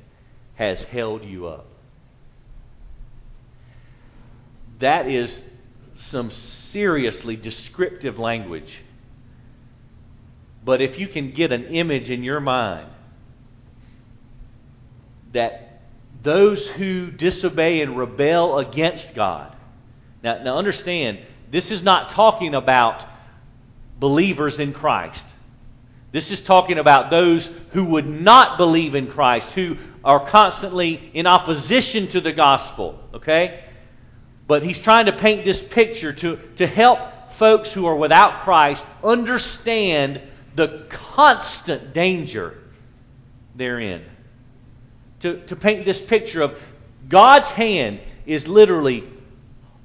has 0.55 0.81
held 0.81 1.23
you 1.23 1.47
up. 1.47 1.68
That 4.79 5.07
is 5.07 5.41
some 5.98 6.31
seriously 6.71 7.36
descriptive 7.36 8.17
language. 8.17 8.79
But 10.63 10.81
if 10.81 10.98
you 11.00 11.07
can 11.07 11.31
get 11.31 11.51
an 11.51 11.65
image 11.65 12.09
in 12.09 12.24
your 12.24 12.39
mind 12.39 12.89
that 15.33 15.81
those 16.24 16.65
who 16.69 17.12
disobey 17.12 17.81
and 17.81 17.98
rebel 17.98 18.57
against 18.57 19.13
God, 19.15 19.55
now, 20.24 20.43
now 20.43 20.57
understand, 20.57 21.19
this 21.51 21.71
is 21.71 21.81
not 21.81 22.12
talking 22.12 22.53
about 22.53 23.05
believers 24.00 24.59
in 24.59 24.74
Christ. 24.74 25.24
This 26.12 26.29
is 26.31 26.41
talking 26.41 26.77
about 26.77 27.09
those 27.09 27.48
who 27.71 27.86
would 27.86 28.07
not 28.07 28.57
believe 28.57 28.95
in 28.95 29.12
Christ, 29.12 29.50
who 29.51 29.77
are 30.03 30.29
constantly 30.29 31.12
in 31.13 31.27
opposition 31.27 32.09
to 32.12 32.21
the 32.21 32.31
gospel, 32.31 33.00
okay? 33.13 33.65
But 34.49 34.63
he's 34.63 34.79
trying 34.79 35.05
to 35.05 35.11
paint 35.11 35.45
this 35.45 35.61
picture 35.69 36.11
to, 36.11 36.39
to 36.57 36.65
help 36.65 36.97
folks 37.37 37.69
who 37.69 37.85
are 37.85 37.95
without 37.95 38.43
Christ 38.43 38.83
understand 39.03 40.23
the 40.55 40.87
constant 40.89 41.93
danger 41.93 42.57
therein. 43.55 44.03
To, 45.19 45.45
to 45.45 45.55
paint 45.55 45.85
this 45.85 46.01
picture 46.01 46.41
of 46.41 46.55
God's 47.07 47.47
hand 47.49 48.01
is 48.25 48.47
literally 48.47 49.03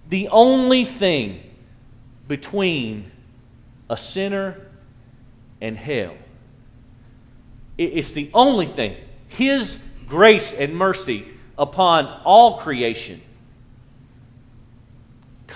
the 0.09 0.28
only 0.28 0.87
thing 0.99 1.42
between 2.26 3.12
a 3.90 3.99
sinner 3.99 4.66
and 5.61 5.76
hell. 5.76 6.16
It's 7.76 8.12
the 8.12 8.30
only 8.33 8.73
thing. 8.73 8.97
His 9.28 9.76
grace 10.09 10.54
and 10.59 10.75
mercy 10.75 11.28
upon 11.59 12.06
all 12.25 12.62
creation 12.62 13.21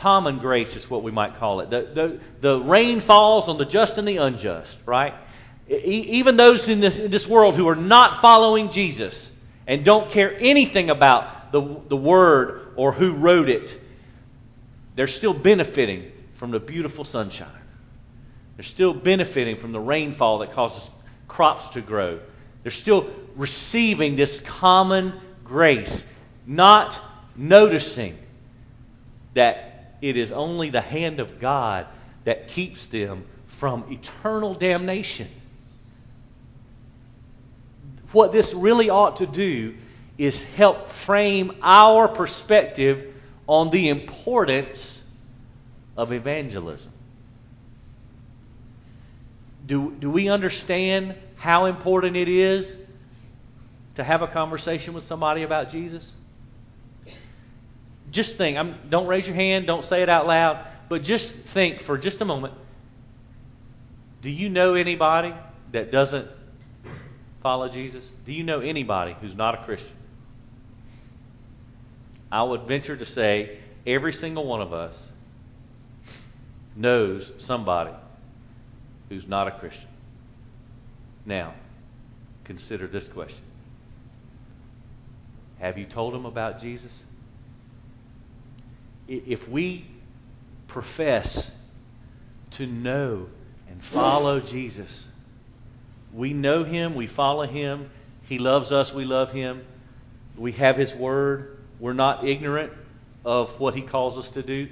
common 0.01 0.39
grace 0.39 0.75
is 0.75 0.89
what 0.91 1.03
we 1.03 1.11
might 1.11 1.37
call 1.39 1.61
it. 1.61 1.71
The, 1.71 1.91
the, 1.95 2.21
the 2.41 2.61
rain 2.61 3.01
falls 3.03 3.49
on 3.49 3.59
the 3.59 3.65
just 3.65 3.95
and 3.95 4.07
the 4.07 4.17
unjust, 4.17 4.77
right? 4.87 5.15
even 5.71 6.37
those 6.37 6.67
in 6.67 6.81
this, 6.81 6.95
in 6.95 7.11
this 7.11 7.27
world 7.27 7.55
who 7.55 7.69
are 7.69 7.77
not 7.77 8.23
following 8.23 8.73
Jesus 8.73 9.15
and 9.67 9.85
don't 9.85 10.11
care 10.13 10.35
anything 10.39 10.89
about 10.89 11.53
the, 11.53 11.83
the 11.89 11.97
Word 11.97 12.73
or 12.77 12.93
who 12.93 13.15
wrote 13.15 13.49
it, 13.49 13.79
they're 14.97 15.07
still 15.07 15.35
benefiting 15.35 16.11
from 16.39 16.51
the 16.53 16.59
beautiful 16.59 17.05
sunshine. 17.05 17.63
They're 18.57 18.65
still 18.65 18.95
benefiting 18.95 19.61
from 19.61 19.73
the 19.73 19.81
rainfall 19.81 20.39
that 20.39 20.53
causes 20.53 20.89
crops 21.29 21.75
to 21.75 21.81
grow. 21.81 22.21
They're 22.63 22.73
still 22.73 23.11
receiving 23.37 24.17
this 24.17 24.41
common 24.41 25.21
grace, 25.45 26.03
not 26.47 26.99
noticing 27.37 28.19
that 29.35 29.68
it 30.01 30.17
is 30.17 30.31
only 30.33 30.71
the 30.71 30.81
hand 30.81 31.21
of 31.21 31.41
God 31.41 31.87
that 32.25 32.49
keeps 32.49 32.87
them 32.87 33.25
from 33.59 33.85
eternal 33.91 34.55
damnation. 34.55 35.29
What 38.13 38.33
this 38.33 38.53
really 38.55 38.89
ought 38.89 39.19
to 39.19 39.27
do 39.27 39.75
is 40.17 40.39
help 40.57 40.91
frame 41.07 41.53
our 41.63 42.09
perspective 42.09 43.15
on 43.47 43.71
the 43.71 43.89
importance 43.89 45.01
of 45.97 46.13
evangelism. 46.13 46.93
Do, 49.67 49.95
do 49.99 50.11
we 50.11 50.29
understand 50.29 51.17
how 51.37 51.67
important 51.67 52.17
it 52.17 52.29
is 52.29 52.67
to 53.97 54.05
have 54.05 54.23
a 54.23 54.29
conversation 54.29 54.95
with 54.95 55.07
somebody 55.07 55.43
about 55.43 55.71
Jesus? 55.71 56.05
Just 58.11 58.37
think. 58.37 58.57
I'm, 58.57 58.77
don't 58.91 59.07
raise 59.07 59.27
your 59.27 59.35
hand, 59.35 59.67
don't 59.67 59.87
say 59.89 60.03
it 60.03 60.09
out 60.09 60.27
loud, 60.27 60.67
but 60.89 61.03
just 61.03 61.31
think 61.55 61.83
for 61.85 61.99
just 61.99 62.21
a 62.21 62.25
moment. 62.25 62.55
Do 64.23 64.31
you 64.31 64.49
know 64.49 64.75
anybody 64.75 65.35
that 65.73 65.93
doesn't 65.93 66.29
follow 67.43 67.69
Jesus? 67.69 68.05
Do 68.27 68.33
you 68.33 68.43
know 68.43 68.61
anybody 68.61 69.17
who's 69.21 69.35
not 69.35 69.55
a 69.55 69.65
Christian? 69.65 69.93
I 72.31 72.43
would 72.43 72.67
venture 72.67 72.97
to 72.97 73.07
say 73.07 73.59
every 73.87 74.13
single 74.13 74.47
one 74.47 74.61
of 74.61 74.73
us 74.73 74.95
knows 76.77 77.31
somebody 77.47 77.93
who's 79.09 79.27
not 79.27 79.49
a 79.49 79.59
Christian. 79.59 79.89
Now, 81.25 81.55
consider 82.45 82.87
this 82.87 83.07
question 83.09 83.45
Have 85.59 85.79
you 85.79 85.87
told 85.87 86.15
them 86.15 86.27
about 86.27 86.61
Jesus? 86.61 86.93
If 89.09 89.49
we 89.49 89.87
profess 90.69 91.51
to 92.53 92.67
know 92.67 93.27
and 93.69 93.81
follow 93.93 94.41
Jesus, 94.41 94.91
we 96.13 96.33
know 96.33 96.65
Him, 96.65 96.95
we 96.95 97.07
follow 97.07 97.47
Him, 97.47 97.91
He 98.23 98.39
loves 98.39 98.71
us, 98.71 98.93
we 98.93 99.05
love 99.05 99.31
Him, 99.31 99.63
we 100.37 100.53
have 100.53 100.77
His 100.77 100.95
Word, 100.95 101.59
we're 101.81 101.95
not 101.95 102.27
ignorant 102.27 102.73
of 103.25 103.51
what 103.59 103.75
He 103.75 103.83
calls 103.83 104.25
us 104.25 104.31
to 104.35 104.43
do. 104.43 104.69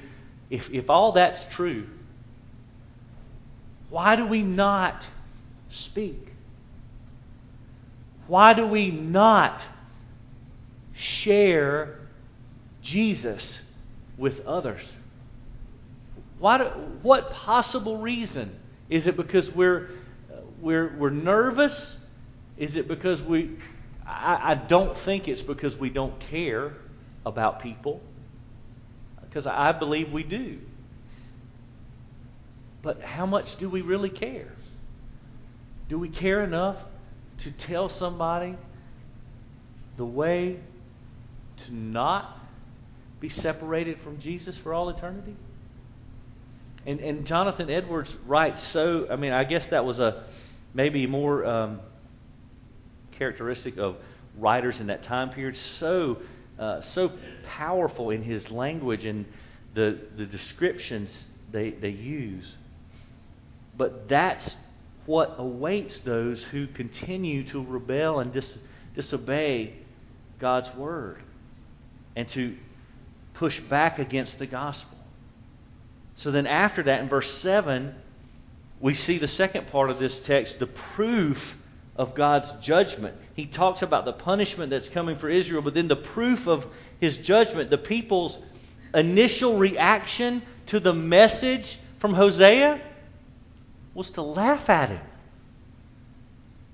If, 0.51 0.69
if 0.71 0.91
all 0.91 1.13
that's 1.13 1.41
true, 1.55 1.87
why 3.89 4.17
do 4.17 4.27
we 4.27 4.43
not 4.43 5.05
speak? 5.71 6.33
Why 8.29 8.53
do 8.53 8.67
we 8.67 8.91
not 8.91 9.63
share 10.95 12.01
Jesus 12.83 13.61
with 14.19 14.41
others. 14.41 14.83
Why 16.39 16.59
do, 16.59 16.65
what 17.03 17.33
possible 17.33 17.99
reason? 17.99 18.57
Is 18.89 19.07
it 19.07 19.17
because 19.17 19.51
we're, 19.51 19.91
we're, 20.61 20.97
we're 20.97 21.11
nervous? 21.11 21.97
Is 22.57 22.77
it 22.77 22.89
because 22.89 23.21
we. 23.23 23.59
I, 24.07 24.53
I 24.53 24.55
don't 24.55 24.97
think 25.05 25.29
it's 25.29 25.43
because 25.43 25.77
we 25.77 25.91
don't 25.91 26.19
care 26.31 26.75
about 27.25 27.61
people, 27.61 28.01
because 29.23 29.47
I 29.47 29.73
believe 29.73 30.13
we 30.13 30.23
do. 30.23 30.59
But 32.83 33.03
how 33.03 33.27
much 33.27 33.57
do 33.59 33.69
we 33.69 33.83
really 33.83 34.11
care? 34.11 34.53
Do 35.89 35.99
we 35.99 36.09
care 36.09 36.45
enough 36.45 36.77
to 37.43 37.51
tell 37.51 37.89
somebody 37.89 38.57
the 39.97 40.05
way 40.05 40.61
to 41.65 41.75
not 41.75 42.39
be 43.21 43.29
separated 43.29 43.99
from 44.03 44.21
Jesus 44.21 44.57
for 44.59 44.75
all 44.75 44.89
eternity? 44.89 45.37
And, 46.85 47.01
and 47.01 47.27
Jonathan 47.27 47.69
Edwards 47.69 48.11
writes 48.27 48.63
so, 48.73 49.07
I 49.11 49.17
mean, 49.17 49.33
I 49.33 49.45
guess 49.45 49.67
that 49.69 49.85
was 49.85 49.99
a 49.99 50.25
maybe 50.73 51.07
more 51.07 51.45
um, 51.45 51.81
characteristic 53.19 53.79
of 53.79 53.97
writers 54.39 54.79
in 54.79 54.89
that 54.89 55.03
time 55.03 55.31
period, 55.31 55.57
so, 55.79 56.19
uh, 56.59 56.83
so 56.83 57.11
powerful 57.47 58.11
in 58.11 58.23
his 58.23 58.51
language 58.51 59.05
and 59.05 59.25
the, 59.75 59.99
the 60.17 60.27
descriptions 60.27 61.11
they, 61.51 61.71
they 61.71 61.91
use. 61.91 62.47
But 63.77 64.09
that's 64.09 64.49
what 65.07 65.37
awaits 65.39 65.99
those 66.01 66.43
who 66.51 66.67
continue 66.67 67.49
to 67.51 67.65
rebel 67.65 68.21
and 68.21 68.33
dis, 68.33 68.59
disobey 68.95 69.75
God's 70.39 70.75
word 70.77 71.23
and 72.15 72.29
to 72.31 72.57
push 73.39 73.61
back 73.61 73.99
against 73.99 74.39
the 74.39 74.47
gospel. 74.47 74.99
So 76.17 76.31
then, 76.31 76.47
after 76.47 76.83
that, 76.85 77.01
in 77.01 77.09
verse 77.09 77.31
7, 77.43 77.95
we 78.81 78.95
see 78.95 79.19
the 79.19 79.29
second 79.29 79.69
part 79.69 79.91
of 79.91 79.99
this 79.99 80.19
text, 80.21 80.59
the 80.59 80.67
proof 80.67 81.39
of 81.97 82.15
God's 82.15 82.65
judgment. 82.65 83.17
He 83.35 83.47
talks 83.47 83.83
about 83.83 84.05
the 84.05 84.13
punishment 84.13 84.71
that's 84.71 84.89
coming 84.89 85.19
for 85.19 85.29
Israel, 85.29 85.63
but 85.63 85.75
then 85.75 85.89
the 85.89 85.97
proof 85.97 86.47
of 86.47 86.65
his 87.01 87.17
judgment, 87.19 87.71
the 87.71 87.79
people's 87.79 88.39
initial 88.95 89.59
reaction 89.59 90.43
to 90.67 90.81
the 90.81 90.93
message 90.93 91.79
from 92.01 92.15
Hosea 92.15 92.81
was 93.95 94.11
to 94.11 94.23
laugh 94.23 94.69
at 94.69 94.91
him. 94.91 95.01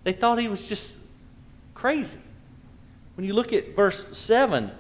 They 0.05 0.13
thought 0.13 0.39
he 0.39 0.49
was 0.49 0.63
just 0.63 0.85
crazy. 1.75 2.11
When 3.15 3.27
you 3.27 3.35
look 3.35 3.53
at 3.53 3.77
verse 3.77 4.05
7, 4.13 4.73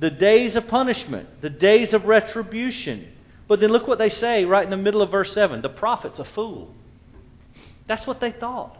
the 0.00 0.10
days 0.10 0.56
of 0.56 0.66
punishment, 0.66 1.28
the 1.42 1.50
days 1.50 1.92
of 1.92 2.06
retribution. 2.06 3.06
But 3.46 3.60
then 3.60 3.70
look 3.70 3.86
what 3.86 3.98
they 3.98 4.08
say 4.08 4.44
right 4.44 4.64
in 4.64 4.70
the 4.70 4.76
middle 4.76 5.02
of 5.02 5.10
verse 5.10 5.32
7 5.34 5.62
the 5.62 5.68
prophet's 5.68 6.18
a 6.18 6.24
fool. 6.24 6.74
That's 7.86 8.06
what 8.06 8.20
they 8.20 8.32
thought. 8.32 8.76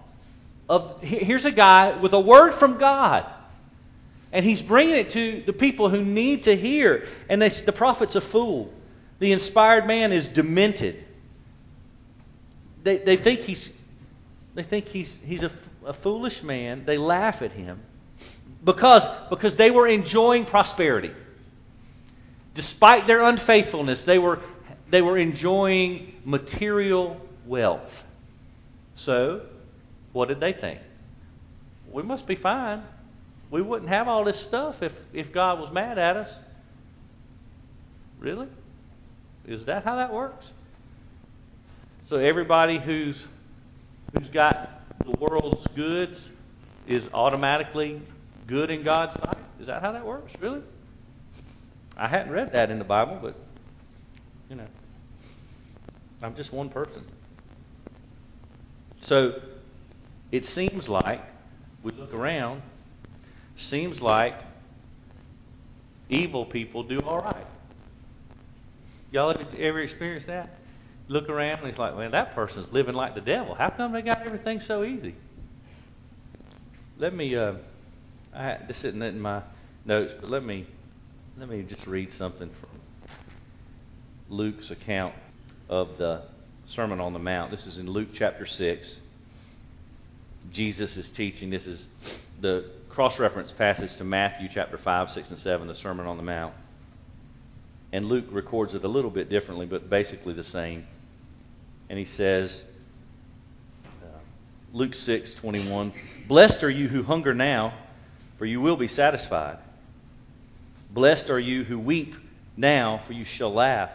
Of, 0.68 1.02
here's 1.02 1.44
a 1.44 1.50
guy 1.50 2.00
with 2.00 2.12
a 2.12 2.20
word 2.20 2.59
from 2.59 2.78
God, 2.78 3.26
and 4.33 4.46
he's 4.46 4.62
bringing 4.62 4.94
it 4.94 5.11
to 5.12 5.42
the 5.46 5.52
people 5.52 5.90
who 5.90 6.04
need 6.04 6.44
to 6.44 6.56
hear. 6.56 7.09
And 7.28 7.42
they, 7.42 7.48
the 7.66 7.72
prophet's 7.72 8.14
a 8.14 8.20
fool. 8.20 8.72
The 9.18 9.33
inspired 9.33 9.87
man 9.87 10.12
is 10.12 10.26
demented. 10.28 11.04
They, 12.85 12.98
they 12.98 13.16
think 13.16 13.40
he's, 13.40 13.68
they 14.54 14.62
think 14.62 14.87
he's, 14.87 15.12
he's 15.24 15.42
a, 15.42 15.50
a 15.85 15.92
foolish 15.92 16.42
man. 16.42 16.85
They 16.87 16.96
laugh 16.96 17.42
at 17.42 17.52
him. 17.52 17.83
Because, 18.64 19.02
because 19.30 19.56
they 19.56 19.70
were 19.70 19.88
enjoying 19.88 20.46
prosperity. 20.46 21.12
Despite 22.54 23.06
their 23.06 23.22
unfaithfulness, 23.22 24.02
they 24.02 24.18
were, 24.18 24.40
they 24.90 25.00
were 25.00 25.16
enjoying 25.16 26.14
material 26.24 27.20
wealth. 27.46 27.90
So, 28.96 29.46
what 30.12 30.28
did 30.28 30.40
they 30.40 30.52
think? 30.52 30.80
We 31.90 32.02
must 32.02 32.26
be 32.26 32.37
fine. 32.37 32.83
We 33.50 33.62
wouldn't 33.62 33.90
have 33.90 34.09
all 34.09 34.24
this 34.24 34.40
stuff 34.40 34.76
if, 34.83 34.92
if 35.12 35.33
God 35.33 35.59
was 35.59 35.72
mad 35.72 35.98
at 35.98 36.16
us. 36.16 36.30
Really? 38.18 38.48
Is 39.46 39.64
that 39.64 39.85
how 39.85 39.96
that 39.96 40.12
works? 40.12 40.46
So 42.09 42.16
everybody 42.16 42.78
who's 42.78 43.16
who's 44.12 44.28
got 44.28 44.68
the 45.04 45.16
world's 45.18 45.66
goods 45.76 46.18
is 46.86 47.04
automatically 47.12 48.02
good 48.46 48.70
in 48.70 48.82
God's 48.82 49.18
sight? 49.20 49.38
Is 49.60 49.66
that 49.66 49.82
how 49.82 49.92
that 49.92 50.04
works? 50.04 50.32
Really? 50.40 50.62
I 51.96 52.08
hadn't 52.08 52.32
read 52.32 52.52
that 52.52 52.70
in 52.70 52.78
the 52.78 52.84
Bible, 52.84 53.18
but, 53.20 53.36
you 54.48 54.56
know, 54.56 54.66
I'm 56.22 56.34
just 56.34 56.52
one 56.52 56.70
person. 56.70 57.04
So 59.02 59.40
it 60.32 60.46
seems 60.46 60.88
like, 60.88 61.20
we 61.82 61.92
look 61.92 62.14
around, 62.14 62.62
seems 63.68 64.00
like 64.00 64.34
evil 66.08 66.44
people 66.44 66.82
do 66.82 67.00
all 67.00 67.20
right. 67.20 67.46
Y'all 69.10 69.34
ever 69.58 69.80
experienced 69.80 70.26
that? 70.28 70.58
Look 71.08 71.28
around 71.28 71.60
and 71.60 71.68
it's 71.68 71.78
like, 71.78 71.96
man, 71.96 72.12
that 72.12 72.34
person's 72.34 72.72
living 72.72 72.94
like 72.94 73.14
the 73.14 73.20
devil. 73.20 73.54
How 73.54 73.70
come 73.70 73.92
they 73.92 74.02
got 74.02 74.24
everything 74.24 74.60
so 74.60 74.84
easy? 74.84 75.14
Let 77.00 77.14
me 77.14 77.34
uh, 77.34 77.54
I, 78.36 78.58
this 78.68 78.76
isn't 78.84 79.00
in 79.00 79.18
my 79.18 79.42
notes, 79.86 80.12
but 80.20 80.28
let 80.28 80.44
me 80.44 80.66
let 81.38 81.48
me 81.48 81.62
just 81.62 81.86
read 81.86 82.12
something 82.18 82.50
from 82.60 82.68
Luke's 84.28 84.70
account 84.70 85.14
of 85.70 85.96
the 85.96 86.24
Sermon 86.66 87.00
on 87.00 87.14
the 87.14 87.18
Mount. 87.18 87.52
This 87.52 87.64
is 87.64 87.78
in 87.78 87.88
Luke 87.88 88.10
chapter 88.12 88.44
six. 88.44 88.96
Jesus 90.52 90.94
is 90.98 91.08
teaching. 91.16 91.48
This 91.48 91.64
is 91.64 91.82
the 92.42 92.66
cross-reference 92.90 93.52
passage 93.52 93.96
to 93.96 94.04
Matthew 94.04 94.50
chapter 94.52 94.76
five, 94.76 95.08
six, 95.12 95.30
and 95.30 95.38
seven, 95.38 95.68
the 95.68 95.76
Sermon 95.76 96.04
on 96.06 96.18
the 96.18 96.22
Mount. 96.22 96.52
And 97.94 98.08
Luke 98.08 98.26
records 98.30 98.74
it 98.74 98.84
a 98.84 98.88
little 98.88 99.10
bit 99.10 99.30
differently, 99.30 99.64
but 99.64 99.88
basically 99.88 100.34
the 100.34 100.44
same. 100.44 100.86
And 101.88 101.98
he 101.98 102.04
says, 102.04 102.60
Luke 104.72 104.94
six 104.94 105.35
twenty-one, 105.35 105.92
"Blessed 106.28 106.62
are 106.62 106.70
you 106.70 106.88
who 106.88 107.02
hunger 107.02 107.35
now." 107.35 107.74
for 108.40 108.46
you 108.46 108.59
will 108.59 108.78
be 108.78 108.88
satisfied. 108.88 109.59
Blessed 110.88 111.28
are 111.28 111.38
you 111.38 111.62
who 111.62 111.78
weep 111.78 112.14
now, 112.56 113.02
for 113.06 113.12
you 113.12 113.26
shall 113.26 113.52
laugh. 113.52 113.90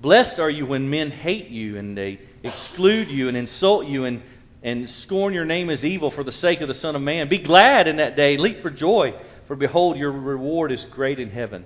Blessed 0.00 0.38
are 0.38 0.48
you 0.48 0.64
when 0.64 0.88
men 0.88 1.10
hate 1.10 1.48
you 1.48 1.76
and 1.76 1.98
they 1.98 2.20
exclude 2.44 3.10
you 3.10 3.26
and 3.26 3.36
insult 3.36 3.86
you 3.86 4.04
and, 4.04 4.22
and 4.62 4.88
scorn 4.88 5.34
your 5.34 5.44
name 5.44 5.70
as 5.70 5.84
evil 5.84 6.12
for 6.12 6.22
the 6.22 6.30
sake 6.30 6.60
of 6.60 6.68
the 6.68 6.74
Son 6.74 6.94
of 6.94 7.02
Man. 7.02 7.28
Be 7.28 7.38
glad 7.38 7.88
in 7.88 7.96
that 7.96 8.14
day, 8.14 8.36
leap 8.36 8.62
for 8.62 8.70
joy, 8.70 9.12
for 9.48 9.56
behold, 9.56 9.96
your 9.96 10.12
reward 10.12 10.70
is 10.70 10.84
great 10.92 11.18
in 11.18 11.30
heaven. 11.30 11.64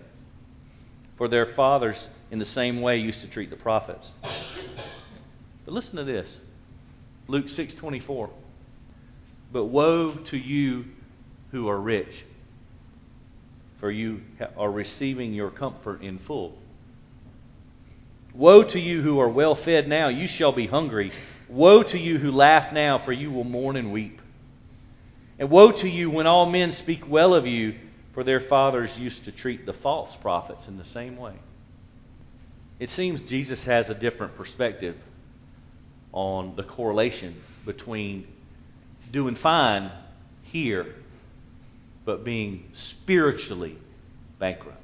For 1.18 1.28
their 1.28 1.52
fathers, 1.52 1.98
in 2.30 2.38
the 2.38 2.46
same 2.46 2.80
way, 2.80 2.96
used 2.96 3.20
to 3.20 3.28
treat 3.28 3.50
the 3.50 3.56
prophets. 3.56 4.06
But 4.22 5.74
listen 5.74 5.96
to 5.96 6.04
this 6.04 6.38
Luke 7.28 7.48
6:24. 7.48 8.30
But 9.54 9.66
woe 9.66 10.14
to 10.30 10.36
you 10.36 10.84
who 11.52 11.68
are 11.68 11.80
rich, 11.80 12.12
for 13.78 13.88
you 13.88 14.22
are 14.56 14.70
receiving 14.70 15.32
your 15.32 15.52
comfort 15.52 16.02
in 16.02 16.18
full. 16.18 16.58
Woe 18.34 18.64
to 18.64 18.80
you 18.80 19.00
who 19.02 19.20
are 19.20 19.28
well 19.28 19.54
fed 19.54 19.86
now, 19.86 20.08
you 20.08 20.26
shall 20.26 20.50
be 20.50 20.66
hungry. 20.66 21.12
Woe 21.48 21.84
to 21.84 21.96
you 21.96 22.18
who 22.18 22.32
laugh 22.32 22.72
now, 22.72 22.98
for 23.04 23.12
you 23.12 23.30
will 23.30 23.44
mourn 23.44 23.76
and 23.76 23.92
weep. 23.92 24.20
And 25.38 25.50
woe 25.50 25.70
to 25.70 25.88
you 25.88 26.10
when 26.10 26.26
all 26.26 26.46
men 26.46 26.72
speak 26.72 27.08
well 27.08 27.32
of 27.32 27.46
you, 27.46 27.76
for 28.12 28.24
their 28.24 28.40
fathers 28.40 28.90
used 28.98 29.24
to 29.26 29.30
treat 29.30 29.66
the 29.66 29.72
false 29.72 30.10
prophets 30.20 30.66
in 30.66 30.78
the 30.78 30.84
same 30.86 31.16
way. 31.16 31.34
It 32.80 32.90
seems 32.90 33.20
Jesus 33.30 33.62
has 33.62 33.88
a 33.88 33.94
different 33.94 34.36
perspective 34.36 34.96
on 36.10 36.56
the 36.56 36.64
correlation 36.64 37.40
between 37.64 38.26
doing 39.14 39.36
fine 39.36 39.90
here 40.42 40.94
but 42.04 42.24
being 42.24 42.64
spiritually 42.90 43.78
bankrupt. 44.38 44.82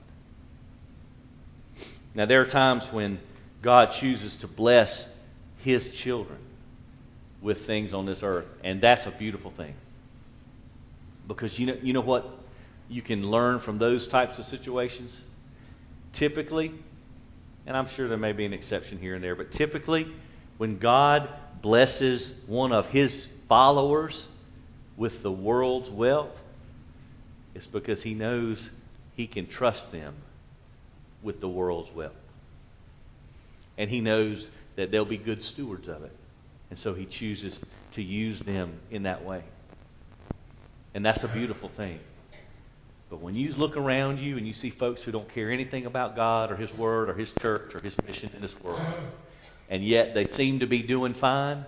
Now, 2.14 2.26
there 2.26 2.40
are 2.40 2.46
times 2.46 2.82
when 2.92 3.20
God 3.62 3.94
chooses 4.00 4.34
to 4.36 4.46
bless 4.46 5.06
His 5.58 5.94
children 5.96 6.38
with 7.42 7.66
things 7.66 7.92
on 7.92 8.06
this 8.06 8.20
earth, 8.22 8.46
and 8.64 8.80
that's 8.80 9.06
a 9.06 9.10
beautiful 9.10 9.52
thing. 9.56 9.74
Because 11.28 11.58
you 11.58 11.66
know, 11.66 11.76
you 11.82 11.92
know 11.92 12.00
what 12.00 12.26
you 12.88 13.02
can 13.02 13.30
learn 13.30 13.60
from 13.60 13.78
those 13.78 14.06
types 14.08 14.38
of 14.38 14.46
situations? 14.46 15.12
Typically, 16.14 16.72
and 17.66 17.76
I'm 17.76 17.88
sure 17.90 18.08
there 18.08 18.18
may 18.18 18.32
be 18.32 18.46
an 18.46 18.52
exception 18.52 18.98
here 18.98 19.14
and 19.14 19.22
there, 19.22 19.36
but 19.36 19.52
typically, 19.52 20.10
when 20.56 20.78
God 20.78 21.28
blesses 21.62 22.32
one 22.46 22.72
of 22.72 22.86
His 22.86 23.26
followers 23.50 24.28
with 24.96 25.22
the 25.22 25.30
world's 25.30 25.90
wealth, 25.90 26.36
it's 27.54 27.66
because 27.66 28.02
he 28.02 28.14
knows 28.14 28.58
he 29.16 29.26
can 29.26 29.46
trust 29.46 29.92
them 29.92 30.14
with 31.22 31.40
the 31.40 31.48
world's 31.48 31.94
wealth. 31.94 32.12
And 33.76 33.90
he 33.90 34.00
knows 34.00 34.46
that 34.76 34.90
they'll 34.90 35.04
be 35.04 35.18
good 35.18 35.42
stewards 35.42 35.88
of 35.88 36.04
it. 36.04 36.16
And 36.70 36.78
so 36.78 36.94
he 36.94 37.06
chooses 37.06 37.58
to 37.96 38.02
use 38.02 38.40
them 38.40 38.78
in 38.90 39.02
that 39.02 39.24
way. 39.24 39.42
And 40.94 41.04
that's 41.04 41.24
a 41.24 41.28
beautiful 41.28 41.70
thing. 41.76 41.98
But 43.10 43.20
when 43.20 43.34
you 43.34 43.52
look 43.54 43.76
around 43.76 44.18
you 44.18 44.36
and 44.36 44.46
you 44.46 44.54
see 44.54 44.70
folks 44.70 45.02
who 45.02 45.10
don't 45.10 45.32
care 45.34 45.50
anything 45.50 45.86
about 45.86 46.14
God 46.14 46.52
or 46.52 46.56
His 46.56 46.72
Word 46.78 47.10
or 47.10 47.14
His 47.14 47.28
church 47.42 47.74
or 47.74 47.80
His 47.80 47.94
mission 48.06 48.30
in 48.36 48.40
this 48.40 48.54
world, 48.62 48.80
and 49.68 49.84
yet 49.84 50.14
they 50.14 50.28
seem 50.36 50.60
to 50.60 50.66
be 50.66 50.84
doing 50.84 51.14
fine, 51.14 51.66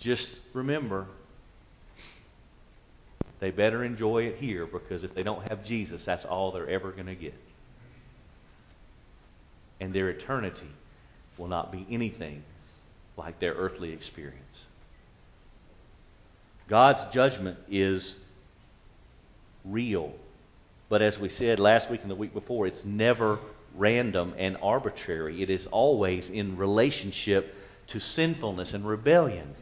just 0.00 0.26
remember 0.54 1.06
they 3.40 3.50
better 3.50 3.84
enjoy 3.84 4.24
it 4.24 4.36
here 4.38 4.66
because 4.66 5.04
if 5.04 5.14
they 5.14 5.22
don't 5.22 5.48
have 5.48 5.64
Jesus, 5.64 6.00
that's 6.04 6.24
all 6.24 6.52
they're 6.52 6.68
ever 6.68 6.90
going 6.92 7.06
to 7.06 7.14
get. 7.14 7.34
And 9.80 9.94
their 9.94 10.08
eternity 10.08 10.70
will 11.36 11.46
not 11.46 11.70
be 11.70 11.86
anything 11.90 12.42
like 13.16 13.38
their 13.38 13.54
earthly 13.54 13.92
experience. 13.92 14.44
God's 16.68 17.14
judgment 17.14 17.58
is 17.70 18.14
real. 19.64 20.12
But 20.88 21.02
as 21.02 21.18
we 21.18 21.28
said 21.28 21.60
last 21.60 21.90
week 21.90 22.02
and 22.02 22.10
the 22.10 22.16
week 22.16 22.34
before, 22.34 22.66
it's 22.66 22.84
never 22.84 23.38
random 23.76 24.34
and 24.36 24.56
arbitrary. 24.60 25.42
It 25.42 25.50
is 25.50 25.66
always 25.70 26.28
in 26.28 26.56
relationship 26.56 27.54
to 27.88 28.00
sinfulness 28.00 28.72
and 28.72 28.86
rebellion. 28.86 29.54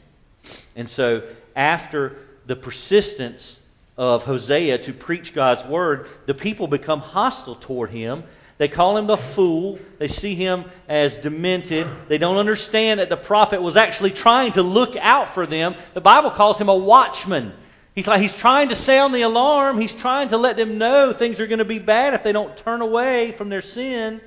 And 0.75 0.91
so, 0.91 1.23
after 1.55 2.17
the 2.47 2.57
persistence 2.57 3.59
of 3.97 4.23
Hosea 4.23 4.85
to 4.85 4.93
preach 4.93 5.35
God's 5.35 5.69
word, 5.69 6.09
the 6.27 6.35
people 6.35 6.69
become 6.69 7.01
hostile 7.01 7.57
toward 7.57 7.91
him. 7.91 8.25
They 8.59 8.69
call 8.69 8.97
him 8.97 9.07
the 9.07 9.19
fool. 9.35 9.79
They 9.99 10.09
see 10.09 10.35
him 10.35 10.65
as 10.89 11.15
demented. 11.17 11.87
They 12.09 12.19
don't 12.19 12.39
understand 12.39 13.01
that 13.01 13.09
the 13.09 13.17
prophet 13.17 13.61
was 13.61 13.77
actually 13.77 14.13
trying 14.13 14.53
to 14.53 14.63
look 14.63 14.97
out 14.97 15.35
for 15.35 15.47
them. 15.47 15.75
The 15.95 16.01
Bible 16.01 16.31
calls 16.31 16.59
him 16.59 16.69
a 16.69 16.77
watchman. 16.77 17.53
He's 17.95 18.07
like 18.07 18.21
he's 18.21 18.35
trying 18.35 18.69
to 18.69 18.75
sound 18.75 19.15
the 19.15 19.23
alarm. 19.23 19.81
He's 19.81 19.93
trying 20.01 20.29
to 20.31 20.37
let 20.37 20.57
them 20.57 20.79
know 20.79 21.13
things 21.13 21.41
are 21.41 21.47
going 21.47 21.59
to 21.59 21.65
be 21.65 21.79
bad 21.79 22.15
if 22.15 22.23
they 22.23 22.33
don't 22.33 22.57
turn 22.59 22.83
away 22.83 23.35
from 23.37 23.49
their 23.49 23.63
sin. 23.63 24.21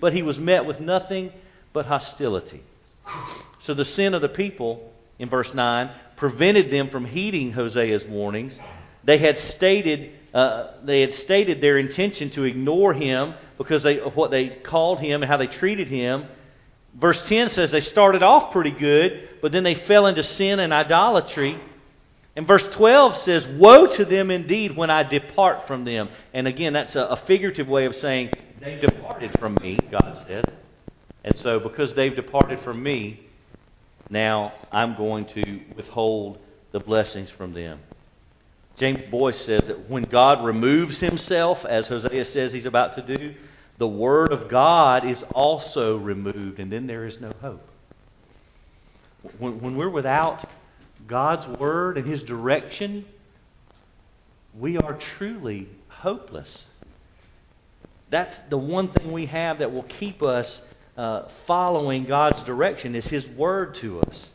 But 0.00 0.12
he 0.12 0.22
was 0.22 0.38
met 0.38 0.64
with 0.66 0.80
nothing 0.80 1.32
but 1.72 1.86
hostility. 1.86 2.62
So 3.60 3.74
the 3.74 3.84
sin 3.84 4.14
of 4.14 4.22
the 4.22 4.28
people 4.28 4.91
in 5.22 5.30
verse 5.30 5.54
9 5.54 5.90
prevented 6.16 6.70
them 6.70 6.90
from 6.90 7.04
heeding 7.06 7.52
Hosea's 7.52 8.04
warnings. 8.04 8.54
They 9.04 9.18
had 9.18 9.38
stated 9.38 10.12
uh, 10.34 10.78
they 10.84 11.02
had 11.02 11.12
stated 11.14 11.60
their 11.60 11.78
intention 11.78 12.30
to 12.30 12.44
ignore 12.44 12.94
him 12.94 13.34
because 13.58 13.82
they, 13.82 14.00
of 14.00 14.16
what 14.16 14.30
they 14.30 14.48
called 14.48 14.98
him 14.98 15.22
and 15.22 15.30
how 15.30 15.36
they 15.36 15.46
treated 15.46 15.88
him. 15.88 16.26
Verse 16.98 17.20
10 17.26 17.50
says 17.50 17.70
they 17.70 17.82
started 17.82 18.22
off 18.22 18.50
pretty 18.50 18.70
good, 18.70 19.28
but 19.42 19.52
then 19.52 19.62
they 19.62 19.74
fell 19.74 20.06
into 20.06 20.22
sin 20.22 20.58
and 20.58 20.72
idolatry. 20.72 21.60
And 22.34 22.46
verse 22.46 22.66
12 22.72 23.18
says, 23.18 23.46
Woe 23.58 23.94
to 23.94 24.06
them 24.06 24.30
indeed 24.30 24.74
when 24.74 24.88
I 24.88 25.02
depart 25.02 25.66
from 25.66 25.84
them. 25.84 26.08
And 26.32 26.48
again, 26.48 26.72
that's 26.72 26.96
a, 26.96 27.02
a 27.02 27.16
figurative 27.26 27.68
way 27.68 27.84
of 27.84 27.94
saying, 27.96 28.30
They 28.58 28.76
departed 28.76 29.38
from 29.38 29.56
me, 29.60 29.78
God 29.90 30.24
said. 30.26 30.50
And 31.24 31.36
so, 31.40 31.60
because 31.60 31.94
they've 31.94 32.16
departed 32.16 32.60
from 32.60 32.82
me, 32.82 33.20
now 34.12 34.52
I'm 34.70 34.94
going 34.94 35.24
to 35.26 35.60
withhold 35.74 36.38
the 36.70 36.80
blessings 36.80 37.30
from 37.30 37.54
them. 37.54 37.80
James 38.78 39.02
Boice 39.10 39.40
says 39.44 39.62
that 39.66 39.88
when 39.90 40.04
God 40.04 40.44
removes 40.44 40.98
himself, 40.98 41.64
as 41.64 41.86
Hosea 41.86 42.26
says 42.26 42.52
he's 42.52 42.66
about 42.66 42.96
to 42.96 43.02
do, 43.02 43.34
the 43.78 43.88
Word 43.88 44.32
of 44.32 44.48
God 44.48 45.08
is 45.08 45.22
also 45.34 45.96
removed, 45.96 46.58
and 46.58 46.70
then 46.70 46.86
there 46.86 47.06
is 47.06 47.20
no 47.20 47.32
hope. 47.40 47.66
When, 49.38 49.60
when 49.60 49.76
we're 49.76 49.88
without 49.88 50.48
God's 51.06 51.58
Word 51.58 51.96
and 51.96 52.06
His 52.06 52.22
direction, 52.22 53.06
we 54.58 54.76
are 54.76 54.98
truly 55.16 55.68
hopeless. 55.88 56.64
That's 58.10 58.34
the 58.50 58.58
one 58.58 58.92
thing 58.92 59.12
we 59.12 59.26
have 59.26 59.60
that 59.60 59.72
will 59.72 59.84
keep 59.84 60.22
us 60.22 60.62
uh, 60.96 61.28
following 61.46 62.04
God's 62.04 62.42
direction 62.44 62.94
is 62.94 63.04
His 63.06 63.26
Word 63.28 63.74
to 63.76 64.00
us. 64.00 64.26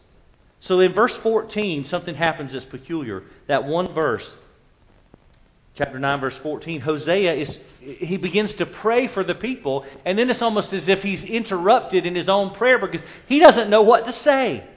So 0.62 0.80
in 0.80 0.94
verse 0.94 1.16
14, 1.24 1.86
something 1.86 2.16
happens 2.16 2.54
that's 2.54 2.66
peculiar. 2.66 3.24
That 3.48 3.66
one 3.66 3.94
verse, 3.94 4.28
chapter 5.76 6.00
9, 6.00 6.20
verse 6.20 6.38
14, 6.42 6.82
Hosea 6.82 7.34
is 7.34 7.58
he 7.80 8.18
begins 8.18 8.54
to 8.56 8.66
pray 8.66 9.08
for 9.08 9.24
the 9.24 9.36
people, 9.36 9.86
and 10.04 10.18
then 10.18 10.30
it's 10.30 10.42
almost 10.42 10.74
as 10.74 10.88
if 10.90 11.04
he's 11.04 11.24
interrupted 11.24 12.06
in 12.06 12.16
his 12.16 12.28
own 12.28 12.54
prayer 12.56 12.80
because 12.80 13.02
he 13.28 13.40
doesn't 13.40 13.70
know 13.70 13.84
what 13.84 14.06
to 14.06 14.14
say. 14.14 14.68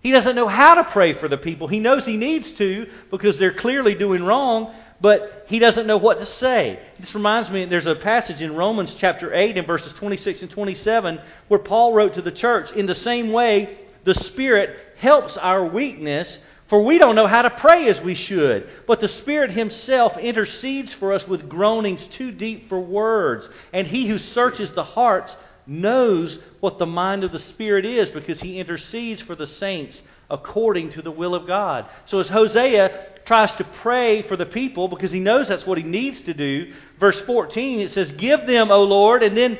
He 0.00 0.10
doesn't 0.10 0.36
know 0.36 0.48
how 0.48 0.74
to 0.74 0.84
pray 0.84 1.14
for 1.14 1.28
the 1.28 1.38
people. 1.38 1.66
He 1.66 1.80
knows 1.80 2.04
he 2.04 2.16
needs 2.16 2.52
to 2.54 2.86
because 3.10 3.38
they're 3.38 3.54
clearly 3.54 3.94
doing 3.94 4.22
wrong, 4.22 4.74
but 5.00 5.44
he 5.48 5.58
doesn't 5.58 5.86
know 5.86 5.98
what 5.98 6.18
to 6.18 6.26
say. 6.26 6.80
This 6.98 7.14
reminds 7.14 7.50
me, 7.50 7.64
there's 7.66 7.86
a 7.86 7.94
passage 7.96 8.40
in 8.40 8.54
Romans 8.54 8.94
chapter 8.98 9.34
8 9.34 9.56
and 9.56 9.66
verses 9.66 9.92
26 9.94 10.42
and 10.42 10.50
27 10.50 11.20
where 11.48 11.60
Paul 11.60 11.92
wrote 11.92 12.14
to 12.14 12.22
the 12.22 12.32
church, 12.32 12.70
In 12.72 12.86
the 12.86 12.94
same 12.94 13.32
way, 13.32 13.78
the 14.04 14.14
Spirit 14.14 14.76
helps 14.98 15.36
our 15.36 15.66
weakness, 15.66 16.38
for 16.68 16.82
we 16.82 16.98
don't 16.98 17.14
know 17.14 17.26
how 17.26 17.42
to 17.42 17.50
pray 17.50 17.88
as 17.88 18.00
we 18.00 18.14
should. 18.14 18.68
But 18.86 19.00
the 19.00 19.08
Spirit 19.08 19.50
Himself 19.50 20.16
intercedes 20.16 20.92
for 20.94 21.12
us 21.12 21.26
with 21.28 21.48
groanings 21.48 22.04
too 22.08 22.32
deep 22.32 22.68
for 22.68 22.80
words. 22.80 23.48
And 23.72 23.86
He 23.86 24.08
who 24.08 24.18
searches 24.18 24.72
the 24.72 24.84
hearts 24.84 25.34
knows 25.66 26.38
what 26.60 26.78
the 26.78 26.86
mind 26.86 27.24
of 27.24 27.32
the 27.32 27.38
Spirit 27.38 27.84
is 27.84 28.08
because 28.10 28.40
He 28.40 28.58
intercedes 28.58 29.20
for 29.22 29.34
the 29.34 29.46
saints 29.46 30.00
according 30.30 30.90
to 30.90 31.02
the 31.02 31.10
will 31.10 31.34
of 31.34 31.46
God. 31.46 31.86
So 32.06 32.20
as 32.20 32.28
Hosea 32.28 33.06
tries 33.24 33.52
to 33.52 33.64
pray 33.82 34.22
for 34.22 34.36
the 34.36 34.46
people 34.46 34.88
because 34.88 35.10
he 35.10 35.20
knows 35.20 35.48
that's 35.48 35.66
what 35.66 35.78
he 35.78 35.84
needs 35.84 36.20
to 36.22 36.34
do, 36.34 36.72
verse 36.98 37.18
14 37.20 37.80
it 37.80 37.92
says, 37.92 38.10
"Give 38.12 38.46
them, 38.46 38.70
O 38.70 38.82
Lord," 38.82 39.22
and 39.22 39.36
then 39.36 39.58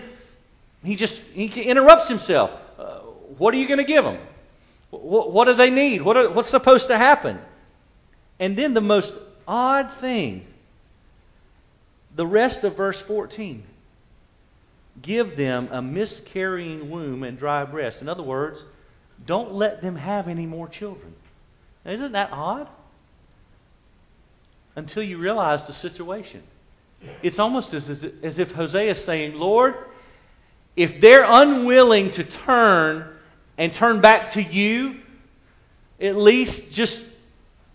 he 0.83 0.97
just 0.97 1.15
he 1.33 1.47
interrupts 1.47 2.09
himself. 2.09 2.51
Uh, 2.79 2.99
what 3.39 3.55
are 3.55 3.57
you 3.57 3.67
going 3.67 3.79
to 3.79 3.85
give 3.85 4.05
them? 4.05 4.19
What, 4.91 5.33
what 5.33 5.47
do 5.47 5.55
they 5.55 5.71
need? 5.71 6.03
What 6.03 6.17
are, 6.17 6.31
what's 6.33 6.51
supposed 6.51 6.89
to 6.89 6.97
happen? 6.97 7.39
And 8.39 8.57
then 8.57 8.75
the 8.75 8.81
most 8.81 9.13
odd 9.47 9.91
thing, 10.01 10.47
the 12.15 12.27
rest 12.27 12.65
of 12.65 12.77
verse 12.77 13.01
14. 13.07 13.65
Give 15.03 15.37
them 15.37 15.69
a 15.71 15.83
miscarrying 15.83 16.91
womb 16.91 17.23
and 17.23 17.39
dry 17.39 17.65
breast. 17.65 18.01
In 18.01 18.09
other 18.09 18.23
words, 18.23 18.63
don't 19.25 19.55
let 19.55 19.83
them 19.83 19.97
have 19.97 20.29
any 20.29 20.47
more 20.47 20.69
children. 20.69 21.15
Now, 21.85 21.93
isn't 21.93 22.13
that 22.13 22.31
odd? 22.33 22.69
Until 24.75 25.03
you 25.03 25.19
realize 25.19 25.67
the 25.67 25.73
situation. 25.73 26.43
It's 27.23 27.39
almost 27.39 27.73
as, 27.73 27.89
as 28.23 28.39
if 28.39 28.51
Hosea 28.53 28.91
is 28.93 29.05
saying, 29.05 29.35
Lord, 29.35 29.75
if 30.77 31.01
they're 31.01 31.25
unwilling 31.25 32.11
to 32.13 32.25
turn 32.25 33.09
and 33.57 33.73
turn 33.75 34.01
back 34.01 34.33
to 34.33 34.43
you, 34.43 34.97
at 36.01 36.17
least 36.17 36.73
just 36.73 37.05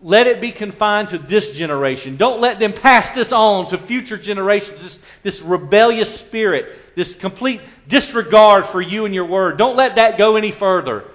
let 0.03 0.27
it 0.27 0.41
be 0.41 0.51
confined 0.51 1.09
to 1.09 1.17
this 1.17 1.55
generation. 1.55 2.17
Don't 2.17 2.41
let 2.41 2.59
them 2.59 2.73
pass 2.73 3.13
this 3.15 3.31
on 3.31 3.69
to 3.69 3.85
future 3.87 4.17
generations, 4.17 4.81
this, 4.81 4.99
this 5.23 5.41
rebellious 5.41 6.19
spirit, 6.21 6.65
this 6.95 7.13
complete 7.15 7.61
disregard 7.87 8.67
for 8.69 8.81
you 8.81 9.05
and 9.05 9.13
your 9.13 9.25
word. 9.25 9.57
Don't 9.57 9.75
let 9.75 9.95
that 9.95 10.17
go 10.17 10.35
any 10.35 10.51
further. 10.51 11.05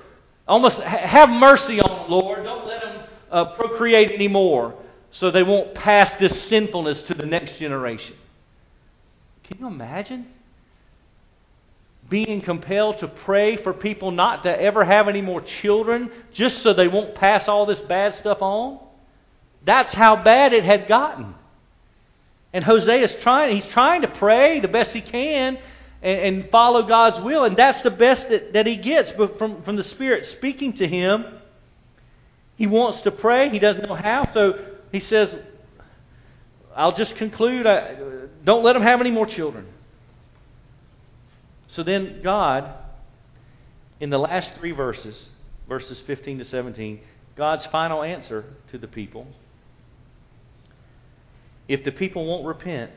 Almost 0.46 0.78
have 0.78 1.28
mercy 1.28 1.80
on 1.80 2.02
them, 2.02 2.10
Lord. 2.10 2.44
Don't 2.44 2.66
let 2.66 2.80
them 2.80 3.02
uh, 3.30 3.44
procreate 3.54 4.12
anymore 4.12 4.74
so 5.10 5.30
they 5.30 5.42
won't 5.42 5.74
pass 5.74 6.12
this 6.20 6.48
sinfulness 6.48 7.02
to 7.04 7.14
the 7.14 7.26
next 7.26 7.58
generation. 7.58 8.14
Can 9.44 9.58
you 9.58 9.66
imagine? 9.66 10.26
being 12.08 12.40
compelled 12.40 12.98
to 13.00 13.08
pray 13.08 13.56
for 13.56 13.72
people 13.72 14.10
not 14.10 14.44
to 14.44 14.60
ever 14.60 14.84
have 14.84 15.08
any 15.08 15.22
more 15.22 15.40
children 15.40 16.10
just 16.32 16.62
so 16.62 16.72
they 16.72 16.88
won't 16.88 17.14
pass 17.14 17.48
all 17.48 17.66
this 17.66 17.80
bad 17.82 18.14
stuff 18.16 18.40
on? 18.40 18.78
That's 19.64 19.92
how 19.92 20.22
bad 20.22 20.52
it 20.52 20.64
had 20.64 20.86
gotten. 20.86 21.34
And 22.52 22.64
Hosea 22.64 23.04
is 23.04 23.22
trying, 23.22 23.56
he's 23.56 23.72
trying 23.72 24.02
to 24.02 24.08
pray 24.08 24.60
the 24.60 24.68
best 24.68 24.92
he 24.92 25.00
can 25.00 25.58
and, 26.06 26.20
and 26.20 26.50
follow 26.50 26.84
God's 26.84 27.20
will, 27.20 27.42
and 27.42 27.56
that's 27.56 27.82
the 27.82 27.90
best 27.90 28.28
that, 28.28 28.52
that 28.52 28.64
he 28.66 28.76
gets 28.76 29.10
from, 29.10 29.62
from 29.64 29.76
the 29.76 29.82
Spirit 29.82 30.26
speaking 30.36 30.74
to 30.74 30.86
him. 30.86 31.24
He 32.54 32.68
wants 32.68 33.02
to 33.02 33.10
pray, 33.10 33.50
he 33.50 33.58
doesn't 33.58 33.86
know 33.86 33.96
how, 33.96 34.32
so 34.32 34.64
he 34.92 35.00
says, 35.00 35.34
I'll 36.76 36.94
just 36.94 37.16
conclude, 37.16 37.66
I, 37.66 37.96
don't 38.44 38.62
let 38.62 38.74
them 38.74 38.82
have 38.82 39.00
any 39.00 39.10
more 39.10 39.26
children. 39.26 39.66
So 41.68 41.82
then, 41.82 42.20
God, 42.22 42.72
in 43.98 44.10
the 44.10 44.18
last 44.18 44.52
three 44.58 44.72
verses, 44.72 45.28
verses 45.68 46.00
15 46.06 46.38
to 46.38 46.44
17, 46.44 47.00
God's 47.36 47.66
final 47.66 48.04
answer 48.04 48.44
to 48.70 48.78
the 48.78 48.86
people 48.86 49.26
if 51.68 51.82
the 51.82 51.90
people 51.90 52.24
won't 52.24 52.46
repent, 52.46 52.92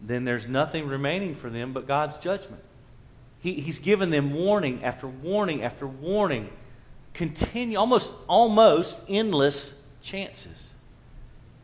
then 0.00 0.24
there's 0.24 0.46
nothing 0.46 0.86
remaining 0.88 1.36
for 1.36 1.50
them 1.50 1.72
but 1.72 1.86
God's 1.86 2.16
judgment. 2.18 2.62
He, 3.40 3.54
he's 3.60 3.78
given 3.78 4.10
them 4.10 4.34
warning 4.34 4.84
after 4.84 5.06
warning 5.06 5.62
after 5.62 5.86
warning, 5.86 6.50
continue 7.14 7.78
almost 7.78 8.10
almost 8.28 8.94
endless 9.08 9.72
chances. 10.02 10.64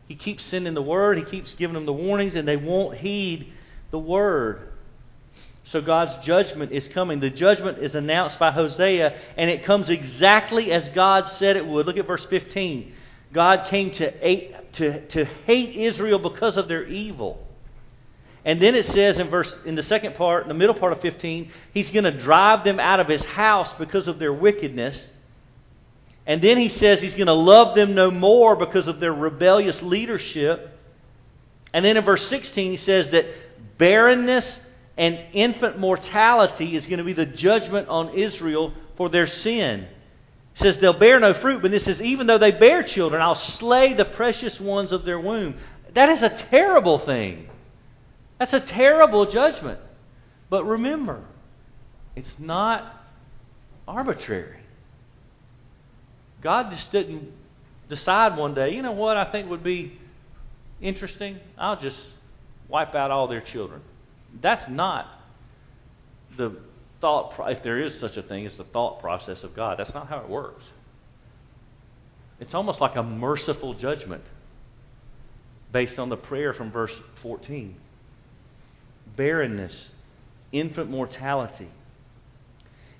He 0.07 0.15
keeps 0.15 0.43
sending 0.45 0.73
the 0.73 0.81
word, 0.81 1.17
he 1.17 1.23
keeps 1.23 1.53
giving 1.53 1.73
them 1.73 1.85
the 1.85 1.93
warnings, 1.93 2.35
and 2.35 2.47
they 2.47 2.57
won't 2.57 2.97
heed 2.97 3.51
the 3.91 3.99
word. 3.99 4.69
So 5.65 5.81
God's 5.81 6.25
judgment 6.25 6.71
is 6.71 6.87
coming. 6.89 7.19
The 7.19 7.29
judgment 7.29 7.79
is 7.79 7.95
announced 7.95 8.37
by 8.37 8.51
Hosea, 8.51 9.17
and 9.37 9.49
it 9.49 9.63
comes 9.63 9.89
exactly 9.89 10.71
as 10.71 10.87
God 10.89 11.29
said 11.37 11.55
it 11.55 11.65
would. 11.65 11.85
Look 11.85 11.97
at 11.97 12.05
verse 12.05 12.25
15. 12.29 12.93
God 13.31 13.69
came 13.69 13.91
to 13.91 14.63
to, 14.73 15.07
to 15.07 15.25
hate 15.25 15.75
Israel 15.75 16.19
because 16.19 16.57
of 16.57 16.67
their 16.67 16.83
evil. 16.83 17.47
And 18.45 18.61
then 18.61 18.75
it 18.75 18.87
says 18.87 19.17
in 19.19 19.29
verse 19.29 19.53
in 19.65 19.75
the 19.75 19.83
second 19.83 20.15
part, 20.15 20.47
the 20.47 20.53
middle 20.53 20.75
part 20.75 20.91
of 20.91 21.01
15, 21.01 21.49
he's 21.73 21.89
going 21.91 22.03
to 22.03 22.11
drive 22.11 22.63
them 22.63 22.79
out 22.79 22.99
of 22.99 23.07
his 23.07 23.23
house 23.23 23.69
because 23.79 24.07
of 24.07 24.19
their 24.19 24.33
wickedness. 24.33 25.01
And 26.25 26.41
then 26.41 26.57
he 26.57 26.69
says 26.69 27.01
he's 27.01 27.13
going 27.13 27.27
to 27.27 27.33
love 27.33 27.75
them 27.75 27.95
no 27.95 28.11
more 28.11 28.55
because 28.55 28.87
of 28.87 28.99
their 28.99 29.13
rebellious 29.13 29.81
leadership. 29.81 30.77
And 31.73 31.85
then 31.85 31.95
in 31.95 32.03
verse 32.03 32.27
16 32.29 32.71
he 32.71 32.77
says 32.77 33.11
that 33.11 33.25
barrenness 33.77 34.45
and 34.97 35.19
infant 35.33 35.79
mortality 35.79 36.75
is 36.75 36.85
going 36.85 36.99
to 36.99 37.03
be 37.03 37.13
the 37.13 37.25
judgment 37.25 37.87
on 37.87 38.17
Israel 38.17 38.73
for 38.97 39.09
their 39.09 39.27
sin. 39.27 39.87
It 40.55 40.61
says 40.61 40.79
they'll 40.79 40.99
bear 40.99 41.19
no 41.19 41.33
fruit, 41.33 41.61
but 41.61 41.71
this 41.71 41.83
says 41.83 42.01
even 42.01 42.27
though 42.27 42.37
they 42.37 42.51
bear 42.51 42.83
children, 42.83 43.21
I'll 43.21 43.35
slay 43.35 43.93
the 43.93 44.05
precious 44.05 44.59
ones 44.59 44.91
of 44.91 45.03
their 45.03 45.19
womb. 45.19 45.55
That 45.95 46.09
is 46.09 46.21
a 46.21 46.29
terrible 46.49 46.99
thing. 46.99 47.49
That's 48.43 48.69
a 48.69 48.73
terrible 48.73 49.31
judgment. 49.31 49.79
But 50.49 50.65
remember, 50.65 51.21
it's 52.13 52.37
not 52.37 52.93
arbitrary. 53.87 54.59
God 56.41 56.69
just 56.71 56.91
didn't 56.91 57.31
decide 57.87 58.35
one 58.35 58.53
day, 58.53 58.71
you 58.71 58.81
know 58.81 58.91
what 58.91 59.15
I 59.15 59.31
think 59.31 59.49
would 59.49 59.63
be 59.63 59.97
interesting? 60.81 61.39
I'll 61.57 61.79
just 61.79 61.95
wipe 62.67 62.93
out 62.95 63.11
all 63.11 63.29
their 63.29 63.39
children. 63.39 63.79
That's 64.41 64.69
not 64.69 65.07
the 66.35 66.57
thought, 66.99 67.35
if 67.49 67.63
there 67.63 67.79
is 67.79 67.97
such 68.01 68.17
a 68.17 68.23
thing 68.23 68.45
as 68.45 68.57
the 68.57 68.65
thought 68.65 68.99
process 68.99 69.41
of 69.43 69.55
God. 69.55 69.79
That's 69.79 69.93
not 69.93 70.07
how 70.07 70.17
it 70.17 70.27
works. 70.27 70.65
It's 72.41 72.53
almost 72.53 72.81
like 72.81 72.97
a 72.97 73.03
merciful 73.03 73.73
judgment 73.73 74.25
based 75.71 75.97
on 75.97 76.09
the 76.09 76.17
prayer 76.17 76.53
from 76.53 76.73
verse 76.73 76.91
14 77.21 77.77
barrenness, 79.15 79.89
infant 80.51 80.89
mortality. 80.89 81.69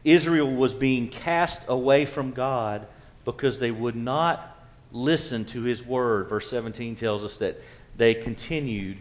Israel 0.04 0.54
was 0.54 0.73
being 0.73 1.10
cast 1.10 1.60
away 1.67 2.06
from 2.06 2.32
God 2.32 2.88
because 3.26 3.60
they 3.60 3.71
would 3.71 3.95
not 3.95 4.58
listen 4.91 5.45
to 5.45 5.63
his 5.63 5.82
word. 5.84 6.30
Verse 6.30 6.49
17 6.49 6.97
tells 6.97 7.23
us 7.23 7.38
that 7.38 7.58
they 7.97 8.13
continued 8.15 8.97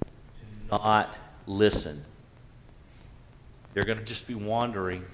to 0.00 0.78
not 0.78 1.14
listen. 1.46 2.04
They're 3.74 3.84
going 3.84 3.98
to 3.98 4.04
just 4.04 4.26
be 4.26 4.34
wandering, 4.34 5.04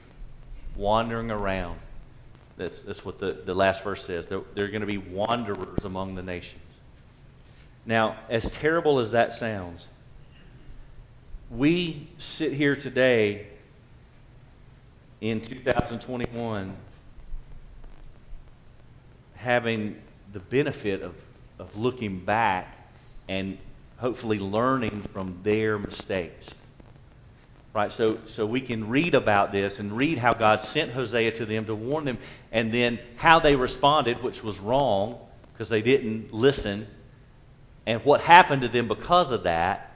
wandering 0.76 1.30
around. 1.30 1.80
That's, 2.56 2.76
that's 2.86 3.04
what 3.04 3.18
the, 3.18 3.42
the 3.44 3.54
last 3.54 3.82
verse 3.82 4.04
says. 4.06 4.24
They're, 4.28 4.42
they're 4.54 4.68
going 4.68 4.82
to 4.82 4.86
be 4.86 4.98
wanderers 4.98 5.84
among 5.84 6.14
the 6.14 6.22
nations. 6.22 6.60
Now, 7.84 8.20
as 8.30 8.44
terrible 8.60 9.00
as 9.00 9.10
that 9.10 9.38
sounds, 9.38 9.86
we 11.52 12.08
sit 12.38 12.54
here 12.54 12.74
today 12.74 13.46
in 15.20 15.46
2021 15.46 16.74
having 19.34 19.96
the 20.32 20.38
benefit 20.38 21.02
of, 21.02 21.14
of 21.58 21.68
looking 21.76 22.24
back 22.24 22.74
and 23.28 23.58
hopefully 23.98 24.38
learning 24.38 25.06
from 25.12 25.40
their 25.44 25.78
mistakes. 25.78 26.46
Right? 27.74 27.92
So, 27.92 28.18
so 28.34 28.46
we 28.46 28.62
can 28.62 28.88
read 28.88 29.14
about 29.14 29.52
this 29.52 29.78
and 29.78 29.94
read 29.94 30.16
how 30.16 30.32
God 30.32 30.66
sent 30.72 30.92
Hosea 30.92 31.36
to 31.38 31.44
them 31.44 31.66
to 31.66 31.74
warn 31.74 32.06
them, 32.06 32.18
and 32.50 32.72
then 32.72 32.98
how 33.16 33.40
they 33.40 33.56
responded, 33.56 34.22
which 34.22 34.42
was 34.42 34.58
wrong 34.58 35.18
because 35.52 35.68
they 35.68 35.82
didn't 35.82 36.32
listen, 36.32 36.86
and 37.86 38.02
what 38.04 38.22
happened 38.22 38.62
to 38.62 38.68
them 38.68 38.88
because 38.88 39.30
of 39.30 39.42
that. 39.42 39.91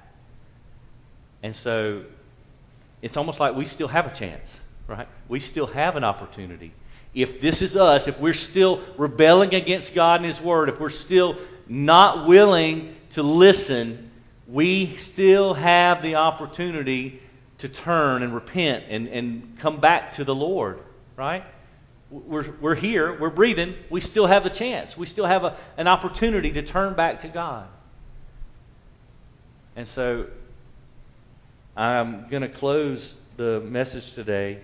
And 1.46 1.54
so 1.54 2.02
it's 3.02 3.16
almost 3.16 3.38
like 3.38 3.54
we 3.54 3.66
still 3.66 3.87
have 3.87 4.04
a 4.04 4.18
chance, 4.18 4.48
right? 4.88 5.06
We 5.28 5.38
still 5.38 5.68
have 5.68 5.94
an 5.94 6.02
opportunity. 6.02 6.74
If 7.14 7.40
this 7.40 7.62
is 7.62 7.76
us, 7.76 8.09
if 8.09 8.18
we're 8.18 8.35
still 8.35 8.82
rebelling 8.98 9.54
against 9.54 9.94
God 9.94 10.22
and 10.22 10.35
His 10.35 10.44
Word, 10.44 10.68
if 10.70 10.80
we're 10.80 10.90
still 10.90 11.38
not 11.68 12.26
willing 12.26 12.96
to 13.11 13.22
listen, 13.22 14.11
we 14.48 14.98
still 15.12 15.54
have 15.54 16.02
the 16.02 16.16
opportunity 16.16 17.20
to 17.59 17.68
turn 17.68 18.24
and 18.24 18.35
repent 18.35 18.87
and, 18.90 19.06
and 19.06 19.56
come 19.61 19.80
back 19.80 20.16
to 20.16 20.24
the 20.24 20.35
Lord, 20.35 20.80
right? 21.14 21.44
We're, 22.11 22.56
we're 22.61 22.74
here, 22.74 23.20
we're 23.20 23.30
breathing, 23.30 23.76
we 23.88 24.00
still 24.00 24.26
have 24.26 24.46
a 24.46 24.50
chance. 24.50 24.96
We 24.96 25.06
still 25.06 25.26
have 25.26 25.44
a, 25.44 25.56
an 25.76 25.87
opportunity 25.87 26.50
to 26.54 26.62
turn 26.62 26.96
back 26.96 27.22
to 27.22 27.28
God. 27.28 27.68
And 29.76 29.87
so 29.87 30.26
I'm 31.76 32.30
going 32.30 32.40
to 32.40 32.48
close 32.48 33.06
the 33.36 33.60
message 33.60 34.14
today 34.14 34.62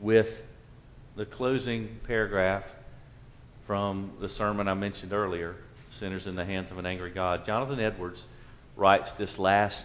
with 0.00 0.28
the 1.14 1.26
closing 1.26 1.98
paragraph 2.06 2.64
from 3.66 4.12
the 4.22 4.30
sermon 4.30 4.66
I 4.66 4.72
mentioned 4.72 5.12
earlier 5.12 5.56
Sinners 6.00 6.26
in 6.26 6.36
the 6.36 6.46
Hands 6.46 6.70
of 6.70 6.78
an 6.78 6.86
Angry 6.86 7.10
God. 7.10 7.44
Jonathan 7.44 7.78
Edwards 7.78 8.22
writes 8.78 9.10
this 9.18 9.36
last 9.36 9.76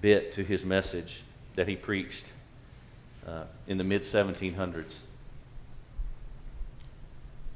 bit 0.00 0.34
to 0.34 0.44
his 0.44 0.62
message 0.62 1.10
that 1.56 1.66
he 1.66 1.74
preached 1.74 2.24
uh, 3.26 3.46
in 3.66 3.76
the 3.76 3.82
mid 3.82 4.02
1700s. 4.02 4.94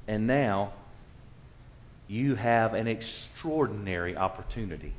And 0.08 0.26
now 0.26 0.72
you 2.08 2.34
have 2.34 2.74
an 2.74 2.88
extraordinary 2.88 4.16
opportunity. 4.16 4.94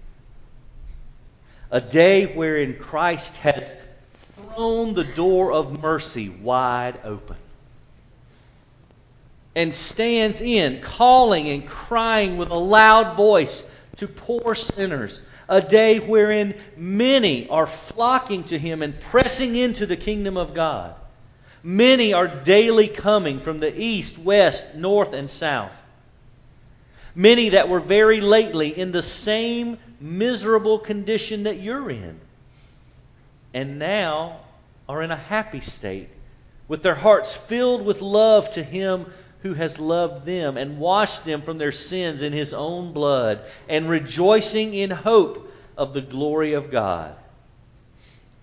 A 1.71 1.81
day 1.81 2.35
wherein 2.35 2.77
Christ 2.77 3.31
has 3.33 3.63
thrown 4.35 4.93
the 4.93 5.03
door 5.15 5.51
of 5.51 5.79
mercy 5.79 6.29
wide 6.29 6.99
open 7.03 7.37
and 9.55 9.73
stands 9.73 10.41
in, 10.41 10.81
calling 10.81 11.49
and 11.49 11.67
crying 11.67 12.37
with 12.37 12.49
a 12.49 12.55
loud 12.55 13.15
voice 13.15 13.63
to 13.97 14.07
poor 14.07 14.55
sinners 14.55 15.19
a 15.49 15.61
day 15.61 15.99
wherein 15.99 16.55
many 16.77 17.47
are 17.49 17.69
flocking 17.89 18.43
to 18.45 18.57
him 18.57 18.81
and 18.81 18.99
pressing 19.11 19.55
into 19.55 19.85
the 19.85 19.97
kingdom 19.97 20.37
of 20.37 20.53
God. 20.53 20.95
Many 21.61 22.13
are 22.13 22.43
daily 22.43 22.87
coming 22.87 23.41
from 23.41 23.59
the 23.59 23.77
east, 23.79 24.17
west, 24.17 24.75
north, 24.75 25.13
and 25.13 25.29
south. 25.29 25.71
Many 27.15 27.49
that 27.49 27.69
were 27.69 27.79
very 27.79 28.21
lately 28.21 28.77
in 28.77 28.91
the 28.91 29.01
same 29.01 29.77
miserable 30.03 30.79
condition 30.79 31.43
that 31.43 31.61
you're 31.61 31.89
in, 31.89 32.19
and 33.53 33.79
now 33.79 34.41
are 34.87 35.01
in 35.01 35.11
a 35.11 35.17
happy 35.17 35.61
state, 35.61 36.09
with 36.67 36.83
their 36.83 36.95
hearts 36.95 37.37
filled 37.47 37.85
with 37.85 38.01
love 38.01 38.53
to 38.53 38.63
Him 38.63 39.05
who 39.43 39.53
has 39.53 39.77
loved 39.77 40.25
them 40.25 40.57
and 40.57 40.79
washed 40.79 41.25
them 41.25 41.41
from 41.43 41.57
their 41.57 41.71
sins 41.71 42.21
in 42.21 42.31
his 42.33 42.53
own 42.53 42.93
blood, 42.93 43.43
and 43.67 43.89
rejoicing 43.89 44.73
in 44.73 44.89
hope 44.89 45.51
of 45.77 45.93
the 45.93 46.01
glory 46.01 46.53
of 46.53 46.71
God. 46.71 47.15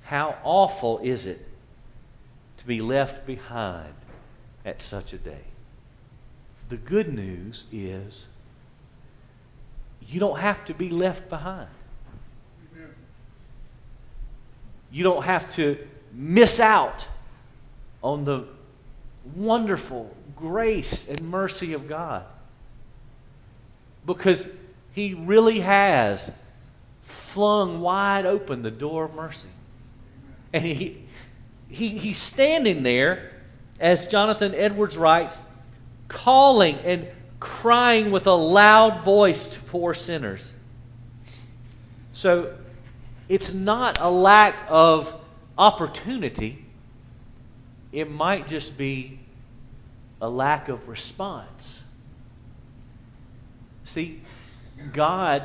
How 0.03 0.37
awful 0.44 0.99
is 0.99 1.25
it 1.25 1.40
to 2.59 2.66
be 2.66 2.83
left 2.83 3.27
behind 3.27 3.94
at 4.64 4.81
such 4.83 5.14
a 5.14 5.18
day? 5.18 5.44
The 6.68 6.77
good 6.77 7.12
news 7.12 7.64
is 7.73 8.25
you 10.06 10.20
don't 10.20 10.38
have 10.38 10.64
to 10.66 10.74
be 10.74 10.90
left 10.90 11.28
behind. 11.28 11.68
You 14.92 15.04
don't 15.04 15.22
have 15.22 15.54
to 15.54 15.78
miss 16.12 16.58
out 16.58 17.04
on 18.02 18.24
the 18.24 18.48
wonderful 19.36 20.14
grace 20.34 21.06
and 21.08 21.20
mercy 21.30 21.74
of 21.74 21.88
God. 21.88 22.24
Because 24.04 24.42
He 24.94 25.14
really 25.14 25.60
has 25.60 26.30
flung 27.32 27.80
wide 27.80 28.26
open 28.26 28.62
the 28.62 28.70
door 28.70 29.04
of 29.04 29.14
mercy. 29.14 29.48
And 30.52 30.64
he, 30.64 31.06
he, 31.68 31.98
he's 31.98 32.20
standing 32.22 32.82
there, 32.82 33.30
as 33.78 34.06
Jonathan 34.08 34.54
Edwards 34.54 34.96
writes, 34.96 35.34
calling 36.08 36.76
and 36.76 37.08
crying 37.38 38.10
with 38.10 38.26
a 38.26 38.34
loud 38.34 39.04
voice 39.04 39.42
poor 39.70 39.94
sinners. 39.94 40.40
So 42.12 42.56
it's 43.28 43.52
not 43.52 43.98
a 44.00 44.11
lack 44.11 44.66
of 44.68 45.06
opportunity 45.56 46.66
it 47.92 48.11
might 48.11 48.48
just 48.48 48.78
be 48.78 49.20
a 50.20 50.28
lack 50.28 50.68
of 50.68 50.87
response. 50.87 51.80
See, 53.94 54.22
God 54.92 55.42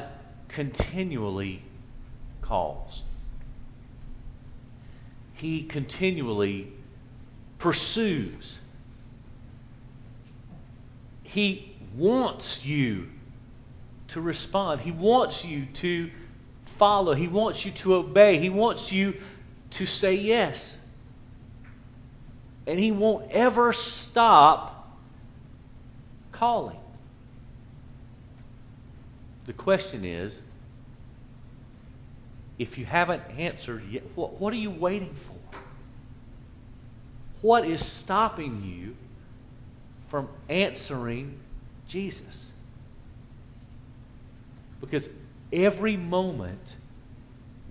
continually 0.47 1.63
calls. 2.41 3.01
He 5.33 5.63
continually 5.63 6.71
pursues. 7.57 8.59
He 11.23 11.75
wants 11.95 12.63
you 12.63 13.07
to 14.09 14.21
respond. 14.21 14.81
He 14.81 14.91
wants 14.91 15.43
you 15.43 15.67
to 15.81 16.09
follow. 16.77 17.13
He 17.13 17.27
wants 17.27 17.65
you 17.65 17.71
to 17.71 17.95
obey. 17.95 18.39
He 18.39 18.49
wants 18.49 18.91
you 18.91 19.15
to 19.71 19.85
say 19.85 20.15
yes 20.15 20.57
and 22.67 22.79
He 22.79 22.91
won't 22.91 23.31
ever 23.31 23.73
stop 23.73 24.97
calling. 26.31 26.79
The 29.45 29.53
question 29.53 30.03
is 30.03 30.33
if 32.57 32.77
you 32.77 32.85
haven't 32.85 33.21
answered 33.37 33.83
yet, 33.89 34.03
what, 34.15 34.39
what 34.39 34.53
are 34.53 34.57
you 34.57 34.71
waiting 34.71 35.15
for? 35.27 35.59
What 37.41 37.67
is 37.67 37.83
stopping 38.03 38.63
you 38.63 38.95
from 40.09 40.29
answering 40.49 41.39
Jesus? 41.87 42.21
Because 44.89 45.07
every 45.51 45.97
moment 45.97 46.61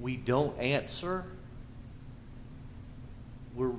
we 0.01 0.17
don't 0.17 0.59
answer, 0.59 1.25
we're, 3.55 3.73